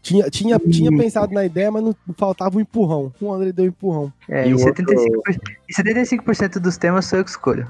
[0.02, 3.12] Tinha, tinha, tinha pensado na ideia, mas não faltava um empurrão.
[3.20, 4.12] O André deu um empurrão.
[4.28, 7.66] É, E e o 75%, e 75% dos temas sou eu que escolho.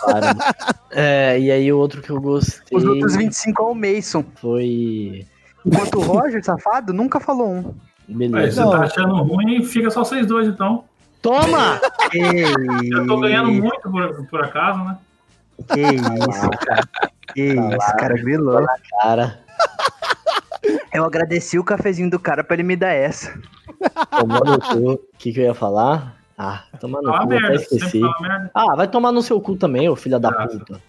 [0.00, 0.26] Claro.
[0.98, 4.24] É, e aí o outro que eu gostei Os outros 25 é o Mason.
[4.40, 5.26] foi.
[5.64, 7.74] Enquanto o Roger, safado, nunca falou um.
[8.08, 8.52] Beleza.
[8.52, 8.70] você Não.
[8.70, 10.84] tá achando ruim, fica só vocês dois, então.
[11.22, 11.80] Toma!
[12.92, 14.98] Eu tô ganhando muito por, por acaso, né?
[15.72, 16.88] Que isso, cara.
[17.34, 18.64] Que isso, cara, grilou.
[19.02, 19.40] Cara,
[20.92, 23.32] Eu agradeci o cafezinho do cara pra ele me dar essa.
[24.72, 24.92] cu.
[24.92, 26.16] O que, que eu ia falar?
[26.38, 28.00] Ah, tomar no Fala cu, merda, esqueci.
[28.54, 30.46] Ah, vai tomar no seu cu também, ô filha da Ah.
[30.46, 30.80] puta.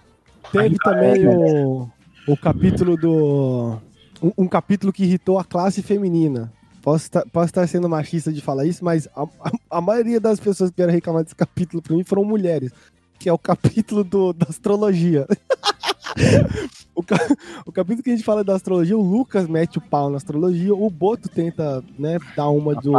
[0.52, 1.90] Teve também o,
[2.28, 3.78] o capítulo do.
[4.22, 6.52] Um, um capítulo que irritou a classe feminina.
[6.88, 10.40] Posso estar, posso estar sendo machista de falar isso, mas a, a- a maioria das
[10.40, 12.72] pessoas que vieram reclamar desse capítulo pra mim foram mulheres.
[13.20, 15.28] Que é o capítulo do, da astrologia.
[16.96, 17.28] o, ca-
[17.66, 20.74] o capítulo que a gente fala da astrologia, o Lucas mete o pau na astrologia,
[20.74, 22.94] o Boto tenta, né, dar uma do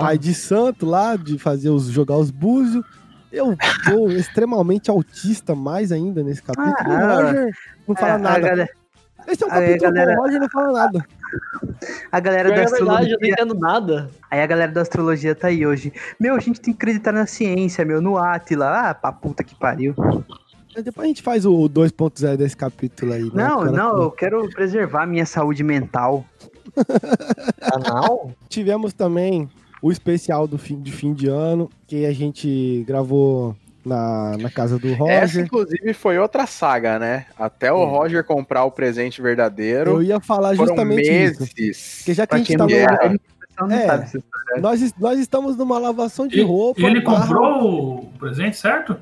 [0.00, 2.82] pai de santo lá, de fazer os jogar os búzios.
[3.30, 6.90] Eu tô extremamente autista mais ainda nesse capítulo.
[6.90, 7.54] Ah, o Roger
[7.86, 8.40] não fala É, nada.
[8.40, 8.70] galera-
[9.28, 11.06] Esse é um capítulo galera- bom, o Roger não fala nada.
[12.10, 13.30] A galera É da verdade, eu não astrologia.
[13.32, 14.10] entendo nada.
[14.30, 15.92] Aí a galera da astrologia tá aí hoje.
[16.18, 18.90] Meu, a gente tem que acreditar na ciência, meu, no Atila.
[18.90, 19.94] Ah, pra puta que pariu.
[20.74, 23.22] Depois a gente faz o 2.0 desse capítulo aí.
[23.24, 23.30] né?
[23.32, 26.24] Não, Cara, não, eu quero preservar a minha saúde mental.
[27.60, 28.30] Canal?
[28.48, 29.48] Tivemos também
[29.82, 33.54] o especial do fim de fim de ano, que a gente gravou
[33.86, 35.44] na, na casa do Essa, Roger.
[35.44, 37.26] inclusive, foi outra saga, né?
[37.38, 37.86] Até o É.
[37.86, 41.96] Roger comprar o presente verdadeiro, Eu ia falar justamente isso.
[41.98, 42.96] Porque já que a gente tá não no- guerra.
[42.96, 43.86] sabe, o pessoal não É.
[43.86, 44.60] essa história.
[44.60, 46.80] nós, nós estamos numa lavação de E- roupa.
[46.82, 48.96] Ele barra- comprou o presente, certo?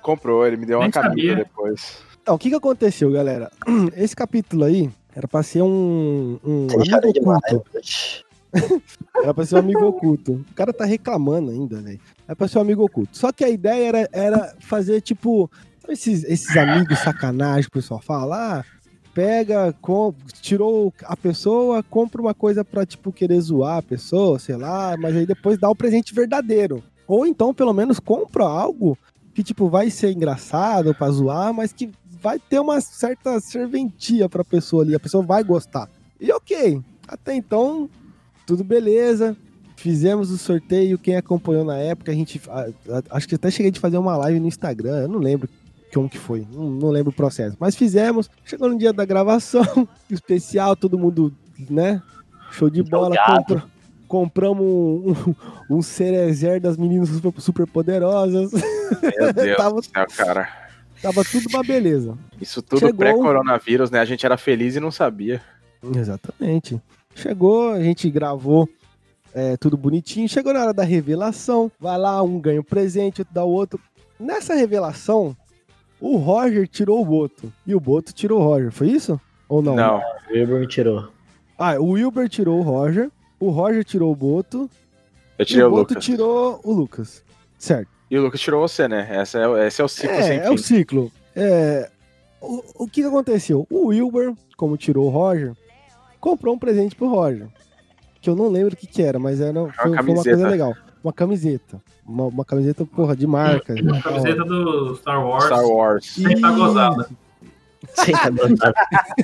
[0.00, 1.36] Comprou, ele me deu uma Nem camisa sabia.
[1.36, 1.98] depois.
[2.22, 3.50] Então, o que que aconteceu, galera?
[3.96, 7.64] Esse capítulo aí era pra ser um, um amigo oculto.
[9.22, 10.44] Era pra ser um amigo oculto.
[10.50, 12.00] O cara tá reclamando ainda, velho.
[12.26, 13.16] Era pra ser um amigo oculto.
[13.16, 15.50] Só que a ideia era, era fazer, tipo,
[15.88, 18.58] esses, esses amigos sacanagem que o pessoal fala?
[18.60, 18.64] Ah,
[19.12, 24.56] pega, com, tirou a pessoa, compra uma coisa pra, tipo, querer zoar a pessoa, sei
[24.56, 26.82] lá, mas aí depois dá o presente verdadeiro.
[27.06, 28.96] Ou então, pelo menos, compra algo
[29.34, 31.90] que, tipo, vai ser engraçado pra zoar, mas que
[32.22, 34.94] vai ter uma certa serventia pra pessoa ali.
[34.94, 35.88] A pessoa vai gostar.
[36.20, 37.88] E ok, até então,
[38.50, 39.36] tudo beleza.
[39.76, 42.40] Fizemos o sorteio, quem acompanhou na época, a gente.
[42.48, 45.48] a- a- acho que até cheguei de fazer uma live no Instagram, eu não lembro
[45.94, 47.56] como que foi, não, não lembro o processo.
[47.60, 49.62] Mas fizemos, chegou no dia da gravação,
[50.10, 51.32] especial, todo mundo,
[51.70, 52.02] né?
[52.50, 53.36] Show de bola, Jogado.
[53.46, 53.64] compra-
[54.08, 55.14] compramos um,
[55.70, 58.50] um, um cerezer das meninas super, super poderosas.
[58.52, 60.48] Meu Deus Tava- do céu, cara.
[61.00, 62.18] Tava tudo uma beleza.
[62.40, 64.00] Isso tudo Chegou- pré-coronavírus, né?
[64.00, 65.40] A gente era feliz e não sabia.
[65.96, 66.78] Exatamente.
[67.20, 68.68] Chegou, a gente gravou
[69.34, 70.28] é, tudo bonitinho.
[70.28, 71.70] Chegou na hora da revelação.
[71.78, 73.78] Vai lá, um ganha um presente, outro dá o outro.
[74.18, 75.36] Nessa revelação,
[76.00, 77.52] o Roger tirou o Boto.
[77.66, 78.70] E o Boto tirou o Roger.
[78.72, 79.20] Foi isso?
[79.48, 79.74] Ou não?
[79.76, 79.98] Não.
[80.30, 81.08] O Wilbur me tirou.
[81.58, 83.10] Ah, o Wilber tirou o Roger.
[83.38, 84.68] O Roger tirou o Boto.
[85.38, 86.04] Eu E tirei o o Boto Lucas.
[86.04, 87.22] tirou o Lucas.
[87.58, 87.88] Certo.
[88.10, 89.06] E o Lucas tirou você, né?
[89.10, 90.62] Essa é, o- esse é o ciclo sem É, é o fim.
[90.62, 91.12] ciclo.
[91.36, 91.90] É,
[92.40, 93.66] o, o que que aconteceu?
[93.70, 95.52] O Wilber, como tirou o Roger,
[96.20, 97.48] comprou um presente pro Roger.
[98.20, 100.30] Que eu não lembro o que que era, mas era, foi, foi uma camiseta.
[100.30, 100.74] coisa legal.
[101.02, 101.82] Uma camiseta.
[102.06, 103.72] Uma, uma camiseta, porra, de marca.
[103.72, 105.44] A camiseta do Star Wars.
[105.44, 106.06] Star Wars.
[106.06, 107.08] Sem tá gozada.
[107.94, 108.74] Sem tá gostado.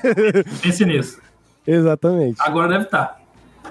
[0.63, 1.21] Pense nisso.
[1.67, 2.41] Exatamente.
[2.41, 3.21] Agora deve estar.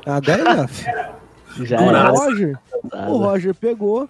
[0.05, 1.65] Agora não.
[1.65, 2.15] Já O.
[2.15, 3.17] Roger, o gostado.
[3.17, 4.09] Roger pegou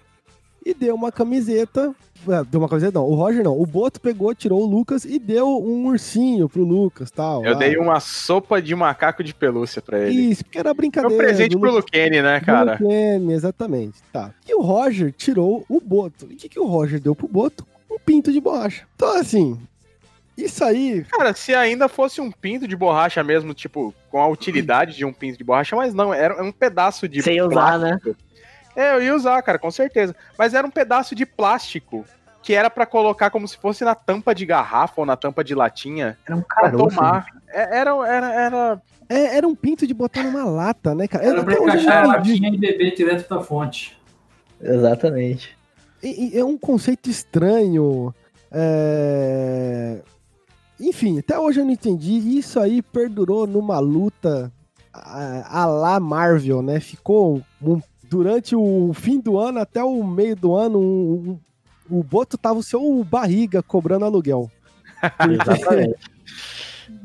[0.64, 1.94] e deu uma camiseta.
[2.32, 3.06] É, Deu uma camiseta, não.
[3.06, 3.58] O Roger não.
[3.58, 7.44] O Boto pegou, tirou o Lucas e deu um ursinho pro Lucas tal.
[7.44, 7.58] Eu lá.
[7.58, 10.30] dei uma sopa de macaco de pelúcia pra ele.
[10.30, 11.14] Isso, porque era Foi brincadeira.
[11.14, 11.70] um presente pro.
[11.70, 12.72] Luquene, né, cara?
[12.72, 13.98] Luquene, exatamente.
[14.12, 14.32] Tá.
[14.48, 16.26] E o Roger tirou o Boto.
[16.30, 17.66] E o que, que o Roger deu pro Boto?
[17.90, 18.86] Um pinto de borracha.
[18.94, 19.58] Então, assim,
[20.36, 21.04] isso aí.
[21.10, 25.12] Cara, se ainda fosse um pinto de borracha mesmo, tipo, com a utilidade de um
[25.12, 27.98] pinto de borracha, mas não, era um pedaço de Sem usar, né?
[28.76, 30.14] É, eu ia usar, cara, com certeza.
[30.38, 32.04] Mas era um pedaço de plástico
[32.42, 35.52] que era pra colocar como se fosse na tampa de garrafa ou na tampa de
[35.54, 36.94] latinha Era um pra caroço.
[36.96, 37.26] tomar.
[37.48, 38.82] É, Era, era, era.
[39.08, 41.24] É, era um pinto de botar numa lata, né, cara?
[41.24, 43.96] Era pra hoje eu encaixar a latinha e beber direto da fonte.
[44.60, 45.56] Exatamente.
[46.02, 48.14] e- e é um conceito estranho.
[48.52, 49.98] é,
[50.78, 52.12] Enfim, até hoje eu não entendi.
[52.12, 54.52] E Isso aí perdurou numa luta
[54.92, 56.78] a, a lá Marvel, né?
[56.80, 60.78] Ficou um- durante o fim do ano até o meio do ano.
[60.78, 61.38] um-
[61.90, 64.50] um- o Boto tava o seu barriga cobrando aluguel.
[65.30, 65.96] Exatamente.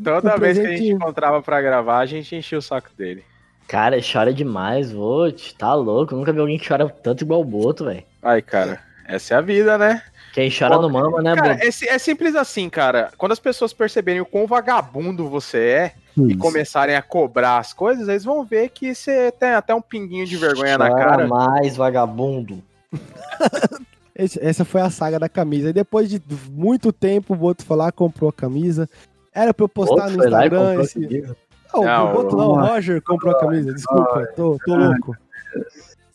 [0.04, 3.24] Toda vez que a gente encontrava pra gravar, a gente enchia o saco dele.
[3.68, 5.32] Cara, chora demais, vô.
[5.58, 6.16] Tá louco.
[6.16, 8.04] Nunca vi alguém que chora tanto igual o Boto, velho.
[8.22, 10.02] Ai, cara, essa é a vida, né?
[10.34, 11.64] Quem chora Pô, não mama, né, Cara, Boto?
[11.64, 13.12] é, é simples assim, cara.
[13.18, 18.07] Quando as pessoas perceberem o quão vagabundo você é e começarem a cobrar as coisas,
[18.07, 21.28] eles vão ver que você tem até um pinguinho de vergonha na Chora cara.
[21.28, 22.62] mais, vagabundo.
[24.14, 25.70] Essa foi a saga da camisa.
[25.70, 28.89] E depois de muito tempo, o Boto foi lá, comprou a camisa.
[29.34, 30.82] Era pra eu postar Boto no Instagram.
[30.82, 31.36] esse-.
[31.74, 35.16] Não, Não, o Boto não, o Roger comprou a camisa, desculpa, tô, tô louco.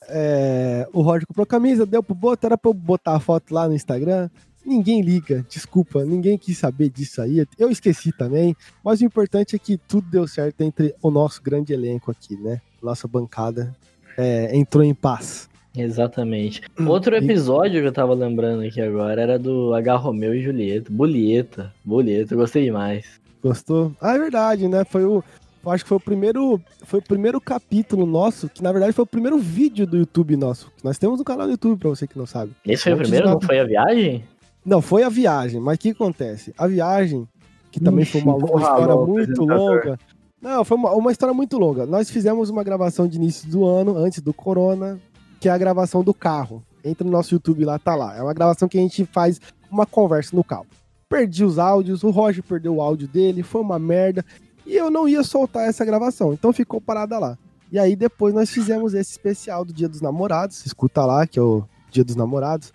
[0.09, 3.55] É, o Roger comprou a camisa, deu pro Boto, era pra eu botar a foto
[3.55, 4.29] lá no Instagram.
[4.67, 7.47] Ninguém liga, desculpa, ninguém quis saber disso aí.
[7.57, 11.73] Eu esqueci também, mas o importante é que tudo deu certo entre o nosso grande
[11.73, 12.61] elenco aqui, né?
[12.83, 13.73] Nossa bancada
[14.19, 15.49] é, entrou em paz.
[15.77, 16.63] Exatamente.
[16.81, 19.97] Hum, Outro episódio que eu tava lembrando aqui agora era do H.
[19.97, 20.91] Romeu e Julieta.
[20.91, 21.73] Bulieta.
[21.85, 23.21] Bulieta, eu gostei demais.
[23.43, 23.95] Gostou?
[24.01, 24.85] Ah, é verdade, né?
[24.85, 25.23] Foi o.
[25.65, 26.61] eu Acho que foi o primeiro.
[26.83, 30.73] Foi o primeiro capítulo nosso, que na verdade foi o primeiro vídeo do YouTube nosso.
[30.83, 32.53] Nós temos um canal no YouTube, pra você que não sabe.
[32.67, 33.29] Esse foi o primeiro?
[33.29, 34.25] Não foi a viagem?
[34.67, 36.53] Não, foi a viagem, mas o que acontece?
[36.59, 37.29] A viagem,
[37.71, 39.99] que também foi uma, uma história muito longa.
[40.43, 41.87] Não, foi uma, uma história muito longa.
[41.87, 44.99] Nós fizemos uma gravação de início do ano, antes do Corona,
[45.39, 46.65] que é a gravação do carro.
[46.85, 48.17] Entra no nosso YouTube lá, tá lá.
[48.17, 49.41] É uma gravação que a gente faz
[49.71, 50.67] uma conversa no carro.
[51.09, 54.25] Perdi os áudios, o Roger perdeu o áudio dele, foi uma merda.
[54.67, 57.39] E eu não ia soltar essa gravação, então ficou parada lá.
[57.71, 61.43] E aí depois nós fizemos esse especial do Dia dos Namorados, escuta lá, que é
[61.43, 62.73] o Dia dos Namorados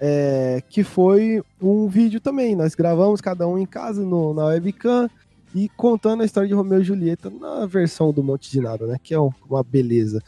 [0.00, 2.54] é, que foi um vídeo também.
[2.54, 5.08] Nós gravamos cada um em casa no- na webcam
[5.54, 8.96] e contando a história de Romeu e Julieta na versão do Monte de Nada, né?
[9.02, 10.22] Que é um- uma beleza.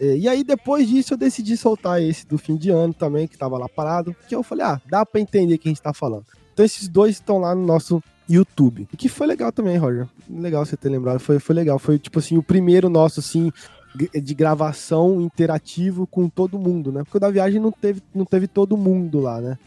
[0.00, 3.38] É, e aí, depois disso, eu decidi soltar esse do fim de ano também, que
[3.38, 5.94] tava lá parado, que eu falei, ah, dá pra entender o que a gente tá
[5.94, 6.24] falando.
[6.52, 8.86] Então, esses dois estão lá no nosso YouTube.
[8.96, 10.06] Que foi legal também, Roger.
[10.28, 11.18] Legal você ter lembrado.
[11.18, 11.78] Foi, foi legal.
[11.78, 13.50] Foi, tipo assim, o primeiro nosso, assim,
[13.96, 17.02] de gravação interativo com todo mundo, né?
[17.04, 19.58] Porque o da viagem não teve, não teve todo mundo lá, né?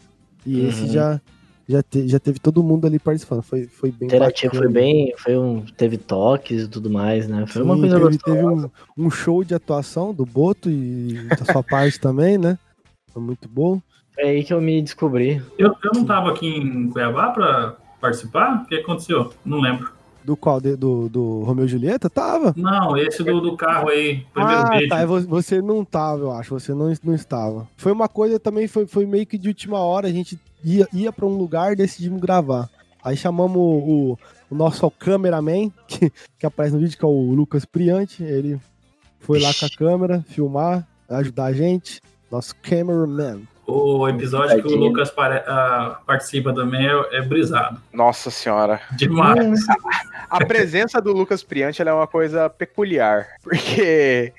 [0.46, 0.68] E Uhum.
[0.68, 1.20] esse já,
[1.68, 3.42] já, te- já teve todo mundo ali participando.
[3.42, 4.80] Foi, foi bem Interativo foi bacana.
[4.80, 5.14] bem.
[5.18, 7.46] Foi um, teve toques e tudo mais, né?
[7.46, 11.44] Foi uma Sim, coisa teve, teve um, um show de atuação do Boto e da
[11.44, 12.58] sua parte também, né?
[13.12, 13.80] Foi muito bom.
[14.14, 15.42] Foi aí que eu me descobri.
[15.58, 18.62] Eu, eu não tava aqui em Cuiabá pra participar?
[18.62, 19.32] O que aconteceu?
[19.44, 19.92] Não lembro.
[20.24, 20.60] Do qual?
[20.60, 22.10] De- Do, do Romeu e Julieta?
[22.10, 22.52] Tava.
[22.56, 24.88] Não, esse do, do carro aí, primeiro ah, vídeo.
[24.88, 25.06] tá.
[25.06, 26.50] vo- Você não tava, eu acho.
[26.58, 27.66] Você não, não estava.
[27.76, 30.06] Foi uma coisa também, foi, foi meio que de última hora.
[30.08, 32.68] A gente ia, ia pra um lugar e decidimos gravar.
[33.02, 34.18] Aí chamamos o,
[34.50, 38.22] o nosso cameraman, que, que aparece no vídeo, que é o Lucas Priante.
[38.22, 38.60] Ele
[39.20, 42.00] foi lá com a câmera, filmar, ajudar a gente.
[42.30, 43.40] Nosso cameraman.
[43.70, 44.76] O episódio que o.
[44.76, 47.80] Lucas pare- ah, participa também é, é brisado.
[47.92, 48.80] Nossa senhora.
[48.92, 49.60] Demais.
[50.28, 54.32] A presença do Lucas Priante ela é uma coisa peculiar, porque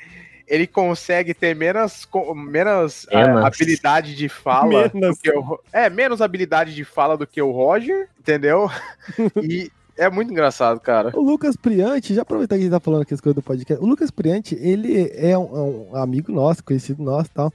[0.47, 3.45] ele consegue ter menos, ah, Menos.
[3.45, 5.17] habilidade de fala Menos.
[5.17, 8.69] do que o é menos habilidade de fala do que o Roger, entendeu?
[9.41, 11.11] E é muito engraçado, cara.
[11.13, 13.83] O Lucas Priante, já aproveitar que a gente tá falando aqui as coisas do podcast,
[13.83, 17.53] o Lucas Priante, ele é um, é um amigo nosso, conhecido nosso e tal.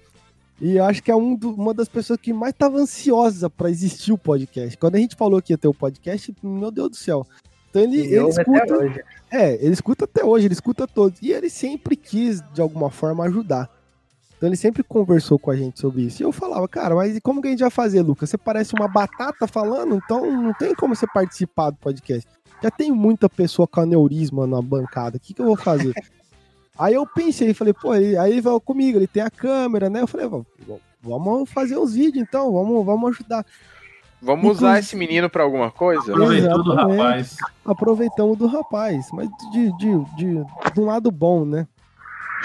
[0.60, 3.70] E eu acho que é um do- uma das pessoas que mais tava ansiosa pra
[3.70, 4.76] existir o podcast.
[4.78, 7.26] Quando a gente falou que ia ter o podcast, meu Deus do céu.
[7.70, 8.74] Então ele, ele escuta.
[8.74, 9.04] hoje.
[9.30, 11.20] É, ele escuta até hoje, ele escuta todos.
[11.20, 13.68] E ele sempre quis, de alguma forma, ajudar.
[14.38, 16.22] Então ele sempre conversou com a gente sobre isso.
[16.22, 18.30] E eu falava, cara, mas e como que a gente vai fazer, Lucas?
[18.30, 22.26] Você parece uma batata falando, então não tem como você participar do podcast.
[22.62, 25.92] Já tem muita pessoa com aneurisma na bancada, o que, que eu vou fazer?
[26.78, 30.00] aí eu pensei, falei, pô, ele, aí ele vai comigo, ele tem a câmera, né?
[30.02, 30.46] Eu falei, "Vamos-
[31.50, 33.44] fazer uns vídeos então, vamos, vamos ajudar.
[34.20, 36.10] Vamos usar Inclusive- esse menino pra alguma coisa?
[36.12, 37.36] Aproveitou do rapaz.
[37.64, 41.66] aproveitamos do rapaz, mas de, de, de, de um lado bom, né?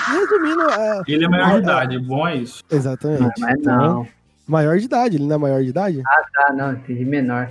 [0.07, 2.63] Resumindo, é, Ele é maior de idade, bom é isso.
[2.69, 3.39] exatamente.
[3.39, 4.07] Mas Então, não.
[4.47, 6.01] Maior de idade, ele não é maior de idade?
[6.38, 7.49] Ah, não, entendi menor.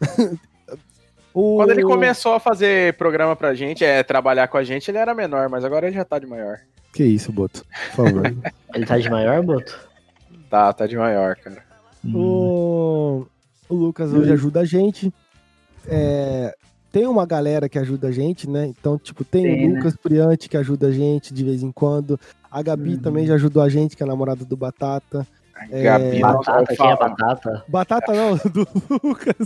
[1.32, 1.56] O...
[1.56, 5.14] Quando ele começou a fazer programa pra gente, é trabalhar com a gente, ele era
[5.14, 6.58] menor, mas agora ele já tá de maior.
[6.92, 7.64] Que isso, Boto,
[7.94, 8.22] por favor.
[8.74, 9.78] Ele tá de maior, Boto?
[10.50, 11.62] Tá, tá de maior, cara.
[12.12, 13.26] o...
[13.68, 15.12] o Lucas hoje ajuda a gente.
[15.86, 16.52] É,
[16.90, 18.66] Tem uma galera que ajuda a gente, né?
[18.66, 19.76] Então, tipo, tem, Tem, o né?
[19.76, 22.18] Lucas Priante que ajuda a gente de vez em quando.
[22.50, 22.98] A Gabi Uhum.
[22.98, 25.24] também já ajudou a gente, que é a namorada do Batata.
[25.68, 27.64] Gabi, não Batata, quem é batata?
[27.68, 28.66] Batata não, do
[29.02, 29.36] Lucas.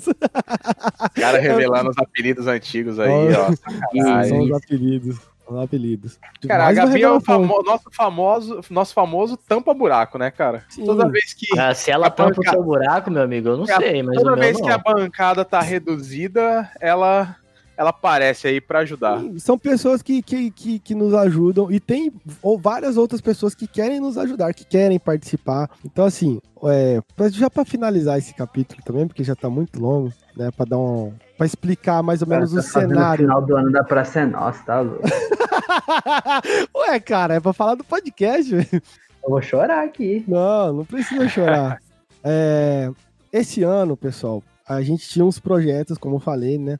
[1.14, 4.24] cara revelando os apelidos antigos aí, ó.
[4.24, 5.18] São os apelidos.
[5.46, 6.18] Os apelidos.
[6.48, 10.64] Cara, a Mais uma Gabi é o famo- nosso, famoso, nosso famoso tampa-buraco, né, cara?
[10.70, 10.86] Sim.
[10.86, 11.58] Toda vez que.
[11.58, 14.16] Ah, se ela A tampa o seu buraco, meu amigo, eu não Cara, sei, mas
[14.16, 14.64] Toda vez não.
[14.64, 17.36] que a bancada tá reduzida, ela,
[17.76, 19.20] ela aparece aí pra ajudar.
[19.20, 22.12] Sim, São pessoas que, que, que, que nos ajudam e tem
[22.42, 25.68] ou várias outras pessoas que querem nos ajudar, que querem participar.
[25.84, 30.12] Então, assim, é, pra- já para finalizar esse capítulo também, porque já tá muito longo,
[30.36, 30.50] né?
[30.56, 31.12] Pra dar um.
[31.36, 33.24] Pra explicar mais ou menos Cara, o tá cenário.
[33.26, 35.02] final do ano da Praça é Nossa, tá louco.
[36.76, 38.54] Ué, cara, é pra falar do podcast.
[38.54, 38.82] velho.
[39.22, 40.24] Eu vou chorar aqui.
[40.28, 41.78] Não, não precisa chorar.
[42.26, 42.90] É,
[43.30, 46.78] esse ano, pessoal, a gente tinha uns projetos, como eu falei, né?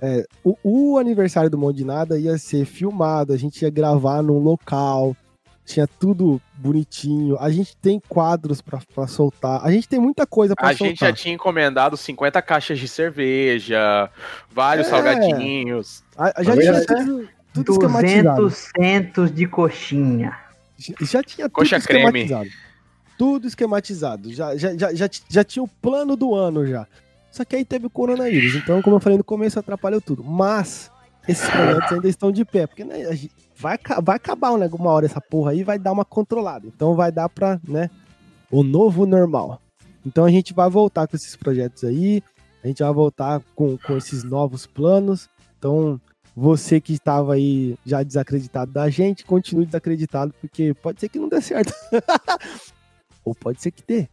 [0.00, 4.22] É, o, o aniversário do Monte de Nada ia ser filmado, a gente ia gravar
[4.22, 5.16] num local,
[5.64, 7.36] tinha tudo bonitinho.
[7.40, 10.88] A gente tem quadros pra, pra soltar, a gente tem muita coisa pra A soltar.
[10.88, 14.08] gente já tinha encomendado 50 caixas de cerveja,
[14.50, 14.90] vários É.
[14.90, 16.02] salgadinhos.
[16.16, 18.42] A- a- já tinha tudo, tudo esquematizado.
[18.42, 20.38] 200 centos de coxinha.
[21.00, 22.20] Já tinha tudo Coxa creme.
[22.22, 22.48] esquematizado.
[23.18, 24.32] Tudo esquematizado.
[24.32, 26.86] Já, já, já, já, já tinha o plano do ano já.
[27.38, 28.56] Só que aí teve o coronavírus.
[28.56, 30.24] Então, como eu falei no começo, atrapalhou tudo.
[30.24, 30.90] Mas
[31.28, 32.66] esses projetos ainda estão de pé.
[32.66, 33.16] Porque né,
[33.56, 36.66] vai, vai acabar né, uma hora essa porra aí vai dar uma controlada.
[36.66, 37.88] Então vai dar pra, né?
[38.50, 39.62] O novo normal.
[40.04, 42.24] Então a gente vai voltar com esses projetos aí.
[42.64, 45.30] A gente vai voltar com, com esses novos planos.
[45.56, 46.00] Então,
[46.34, 51.28] você que estava aí já desacreditado da gente, continue desacreditado, porque pode ser que não
[51.28, 51.72] dê certo.
[53.24, 54.08] Ou pode ser que dê.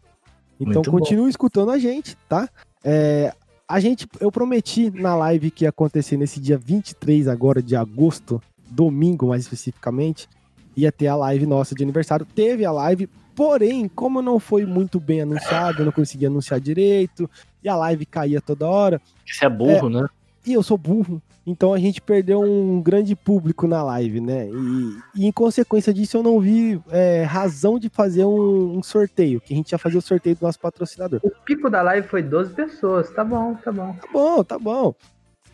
[0.60, 1.00] Então Muito bom.
[1.00, 2.48] continue escutando a gente, tá?
[2.86, 3.34] É,
[3.68, 8.40] a gente, eu prometi na live que ia acontecer nesse dia 23 agora de agosto,
[8.70, 10.30] domingo mais especificamente,
[10.78, 12.28] ia ter a live nossa de aniversário.
[12.36, 17.28] Teve a live, porém, como não foi muito bem anunciado, eu não consegui anunciar direito,
[17.64, 20.08] e a live caía toda hora, Você é burro, né?
[20.46, 21.20] e eu sou burro.
[21.46, 24.50] Então a gente perdeu um grande público na live, né?
[24.50, 29.40] E, e em consequência disso eu não vi é, razão de fazer um, um sorteio,
[29.40, 31.20] que a gente ia fazer o sorteio do nosso patrocinador.
[31.22, 33.12] O pico da live foi 12 pessoas.
[33.12, 33.94] Tá bom, tá bom.
[33.94, 34.96] Tá bom, tá bom.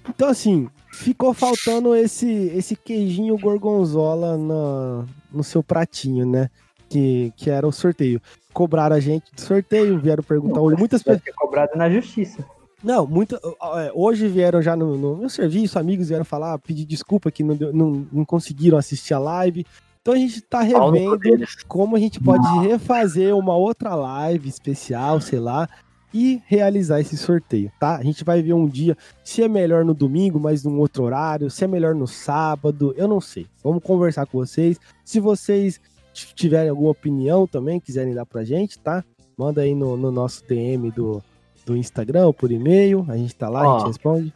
[0.08, 6.50] Então assim, ficou faltando esse, esse queijinho gorgonzola na, no seu pratinho, né?
[6.88, 8.22] Que, que era o sorteio.
[8.54, 10.62] Cobraram a gente do sorteio, vieram perguntar.
[10.62, 11.36] Muitas Vai pessoas.
[11.36, 12.46] cobrado na justiça.
[12.84, 13.40] Não, muita,
[13.78, 17.56] é, hoje vieram já no, no meu serviço, amigos vieram falar, pedir desculpa que não,
[17.72, 19.66] não, não conseguiram assistir a live.
[20.02, 21.56] Então a gente tá cu revendo deles.
[21.68, 25.70] como a gente pode refazer uma outra live especial, sei lá,
[26.14, 27.98] e realizar esse sorteio, tá?
[27.98, 31.50] A gente vai ver um dia se é melhor no domingo, mas num outro horário,
[31.50, 33.46] se é melhor no sábado, eu não sei.
[33.64, 34.80] Vamos conversar com vocês.
[35.06, 35.80] Se vocês
[36.14, 39.04] tiverem alguma opinião também, quiserem dar pra gente, tá?
[39.38, 41.24] Manda aí no, no nosso DM do,
[41.66, 43.78] do Instagram ou por e-mail, a gente tá lá, a Ó.
[43.80, 44.34] gente responde.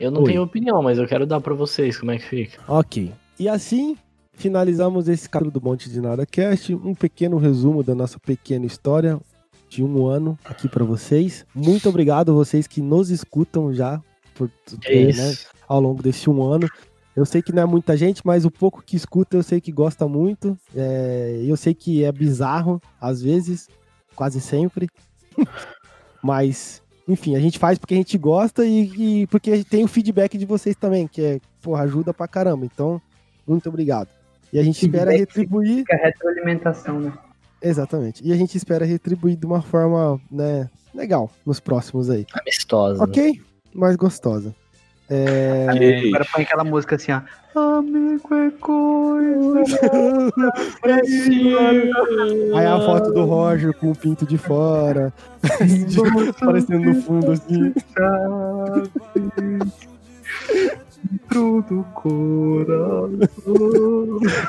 [0.00, 0.30] Eu não Oi.
[0.30, 2.60] tenho opinião, mas eu quero dar pra vocês como é que fica.
[2.66, 3.12] Ok.
[3.38, 3.96] E assim,
[4.32, 9.20] finalizamos esse capítulo do Monte de Nada Cast, um pequeno resumo da nossa pequena história
[9.68, 11.46] de um ano aqui pra vocês.
[11.54, 14.02] Muito obrigado a vocês que nos escutam já
[14.34, 14.50] por,
[14.84, 15.34] É né,
[15.68, 16.68] ao longo desse um ano.
[17.14, 19.70] Eu sei que não é muita gente, mas o pouco que escuta eu sei que
[19.70, 20.58] gosta muito.
[20.74, 23.68] É, eu sei que é bizarro, às vezes,
[24.14, 24.88] quase sempre.
[26.22, 30.38] mas, enfim, a gente faz porque a gente gosta e, e porque tem o feedback
[30.38, 32.64] de vocês também, que é, porra, ajuda pra caramba.
[32.64, 33.00] Então,
[33.46, 34.08] muito obrigado.
[34.52, 35.78] E a gente espera retribuir.
[35.78, 37.12] Fica retroalimentação, né?
[37.60, 38.22] Exatamente.
[38.26, 42.26] E a gente espera retribuir de uma forma, né, legal nos próximos aí.
[42.34, 43.02] Amistosa.
[43.02, 43.40] Ok?
[43.72, 44.54] Mais gostosa.
[45.14, 45.66] É...
[46.08, 47.20] Agora põe aquela música assim, ó.
[47.54, 49.66] Amigo é coisa.
[52.54, 55.12] Aí a foto do Roger com o pinto de fora,
[56.40, 57.74] aparecendo no fundo assim.
[61.04, 63.28] Dentro do coração.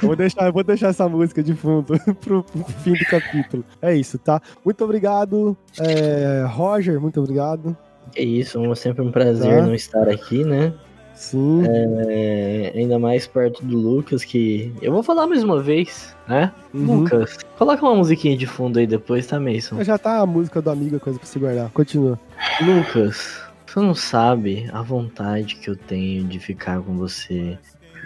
[0.01, 3.66] Vou deixar, vou deixar essa música de fundo pro, pro fim do capítulo.
[3.82, 4.41] É isso, tá?
[4.64, 7.76] Muito obrigado, é, Roger, muito obrigado.
[8.16, 9.62] É isso, é sempre um prazer Tá.
[9.66, 10.74] não estar aqui, né?
[11.16, 14.74] Sim, É, ainda mais perto do Lucas, que.
[14.82, 16.51] Eu vou falar mais uma vez, né?
[16.74, 17.01] uhum.
[17.01, 19.84] Lucas, coloca uma musiquinha de fundo aí depois, tá, Mason?
[19.84, 21.70] já tá a música do amigo, coisa pra se guardar.
[21.72, 22.20] Continua.
[22.62, 27.58] Lucas, você não sabe a vontade que eu tenho de ficar com você.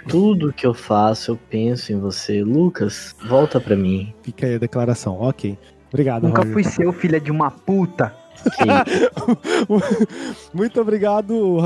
[0.10, 2.44] Tudo que eu faço, eu penso em você.
[2.44, 4.14] Lucas, volta pra mim.
[4.22, 5.58] Fica aí a declaração, ok.
[5.90, 6.54] Obrigado, Nunca Roger.
[6.54, 8.14] fui seu, filha de uma puta.
[10.54, 11.58] Muito obrigado,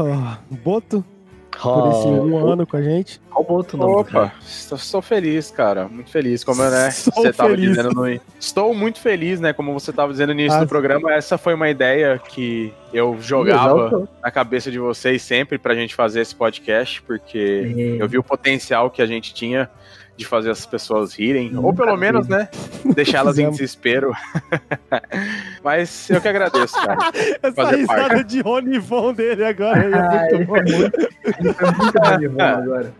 [0.63, 1.03] Boto.
[1.61, 3.21] por esse um Oh, ano com a gente.
[3.77, 4.03] Nome.
[4.03, 4.25] do cara.
[4.25, 5.87] Opa, estou, feliz, cara.
[5.87, 6.43] Muito feliz.
[6.43, 7.69] Como né, Sou você estava feliz.
[7.69, 8.07] dizendo no.
[8.39, 9.53] Estou muito feliz, né?
[9.53, 13.17] Como você estava dizendo no início Ah, do programa, essa foi uma ideia que eu
[13.21, 18.23] jogava na cabeça de vocês sempre pra gente fazer esse podcast, porque eu vi o
[18.23, 19.69] potencial que a gente tinha
[20.17, 22.47] de fazer as pessoas rirem, ou pelo menos, né,
[22.93, 24.11] deixar elas em desespero.
[25.63, 26.97] Mas eu que agradeço, cara.
[27.41, 28.23] Essa Fazer risada parte.
[28.25, 30.53] de Ronivon dele agora Ah, é muito bom.
[30.53, 30.97] muito,
[31.39, 32.93] ele foi muito Ronivon agora.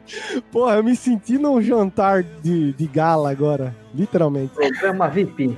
[0.51, 3.76] Porra, eu me senti num jantar de, de gala agora.
[3.93, 4.53] Literalmente.
[4.55, 5.55] Programa VIP.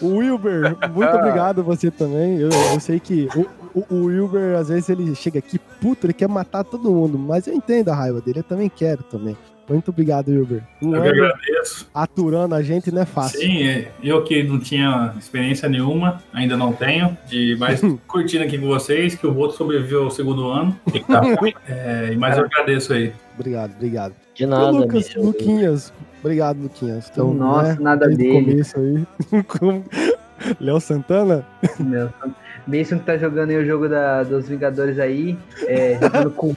[0.00, 2.38] O Wilber, muito obrigado você também.
[2.40, 3.28] Eu, eu sei que
[3.74, 7.18] o, o, Wilber, às vezes, ele chega aqui puto, ele quer matar todo mundo.
[7.18, 9.36] Mas eu entendo a raiva dele, eu também quero também.
[9.68, 10.62] Muito obrigado, Wilber.
[10.82, 11.88] Um Eu que agradeço.
[11.94, 13.38] aturando a gente não é fácil.
[13.38, 18.58] Sim, é, eu que não tinha experiência nenhuma, ainda não tenho, de mais curtindo aqui
[18.58, 20.76] com vocês, que o outro sobreviveu ao segundo ano.
[20.92, 21.22] E tá,
[21.68, 23.12] é, mas eu agradeço aí.
[23.38, 24.14] Obrigado, obrigado.
[24.34, 25.26] De E o nada, Lucas, meu.
[25.26, 25.92] Luquinhas.
[26.18, 27.08] Obrigado, Luquinhas.
[27.12, 28.44] Então, Nossa, né, nada dele.
[28.44, 29.42] começo aí.
[29.46, 29.84] Com-
[30.58, 31.46] Léo Santana?
[32.78, 36.54] Mason que tá jogando aí o jogo da, dos Vingadores aí, é, jogando com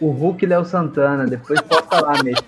[0.00, 1.24] o Hulk e Léo Santana.
[1.26, 2.44] Depois posta lá, Mason.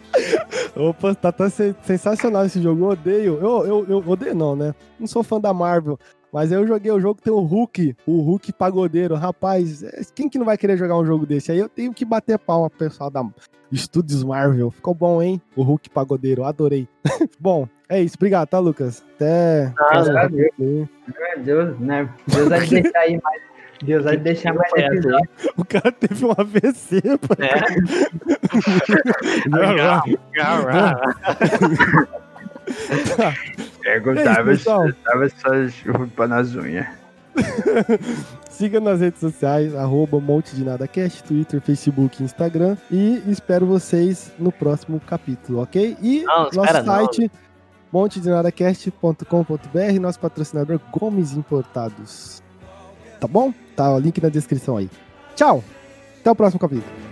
[0.76, 2.84] Opa, tá, sen- sensacional esse jogo.
[2.84, 3.38] Eu odeio.
[3.40, 4.74] Eu, eu, eu odeio, não, né?
[5.00, 5.98] Não sou fã da Marvel.
[6.36, 9.14] Mas eu joguei o jogo tem o Hulk, o Hulk pagodeiro.
[9.14, 11.50] Rapaz, é, quem que não vai querer jogar um jogo desse?
[11.50, 13.26] Aí eu tenho que bater palma pro pessoal da
[13.72, 14.70] Estúdios Marvel.
[14.70, 15.40] Ficou bom, hein?
[15.56, 16.86] O Hulk pagodeiro, adorei.
[17.40, 18.16] bom, é isso.
[18.18, 19.02] Obrigado, tá, Lucas?
[19.14, 19.72] Até.
[19.74, 20.28] próximo valeu.
[20.28, 20.88] capítulo.
[21.06, 22.06] Meu Deus, né?
[22.26, 23.42] Deus vai deixar aí mais.
[23.82, 25.30] Deus vai deixar mais episódio.
[25.56, 27.34] O cara teve um AVC, pô.
[32.66, 33.36] Perguntava,
[33.86, 34.92] É isso, pessoal.
[35.04, 36.86] tava só roupa nas unhas.
[38.50, 42.76] Siga nas redes sociais, arroba Monte de Nada Cast, Twitter, Facebook, Instagram.
[42.90, 45.96] E espero vocês no próximo capítulo, ok?
[46.02, 47.30] E Não, nosso site,
[47.92, 52.42] montedenadacast.com.br, nosso patrocinador Gomes Importados.
[53.20, 53.52] Tá bom?
[53.76, 54.90] Tá o link na descrição aí.
[55.34, 55.62] Tchau!
[56.20, 57.05] Até o próximo capítulo.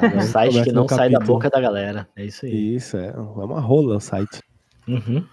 [0.00, 1.38] Tá, Um site que não sai da capítulo.
[1.38, 2.08] boca da galera.
[2.16, 2.74] É isso aí.
[2.74, 4.42] Isso, é, é uma rola o site.
[4.88, 5.24] Uhum.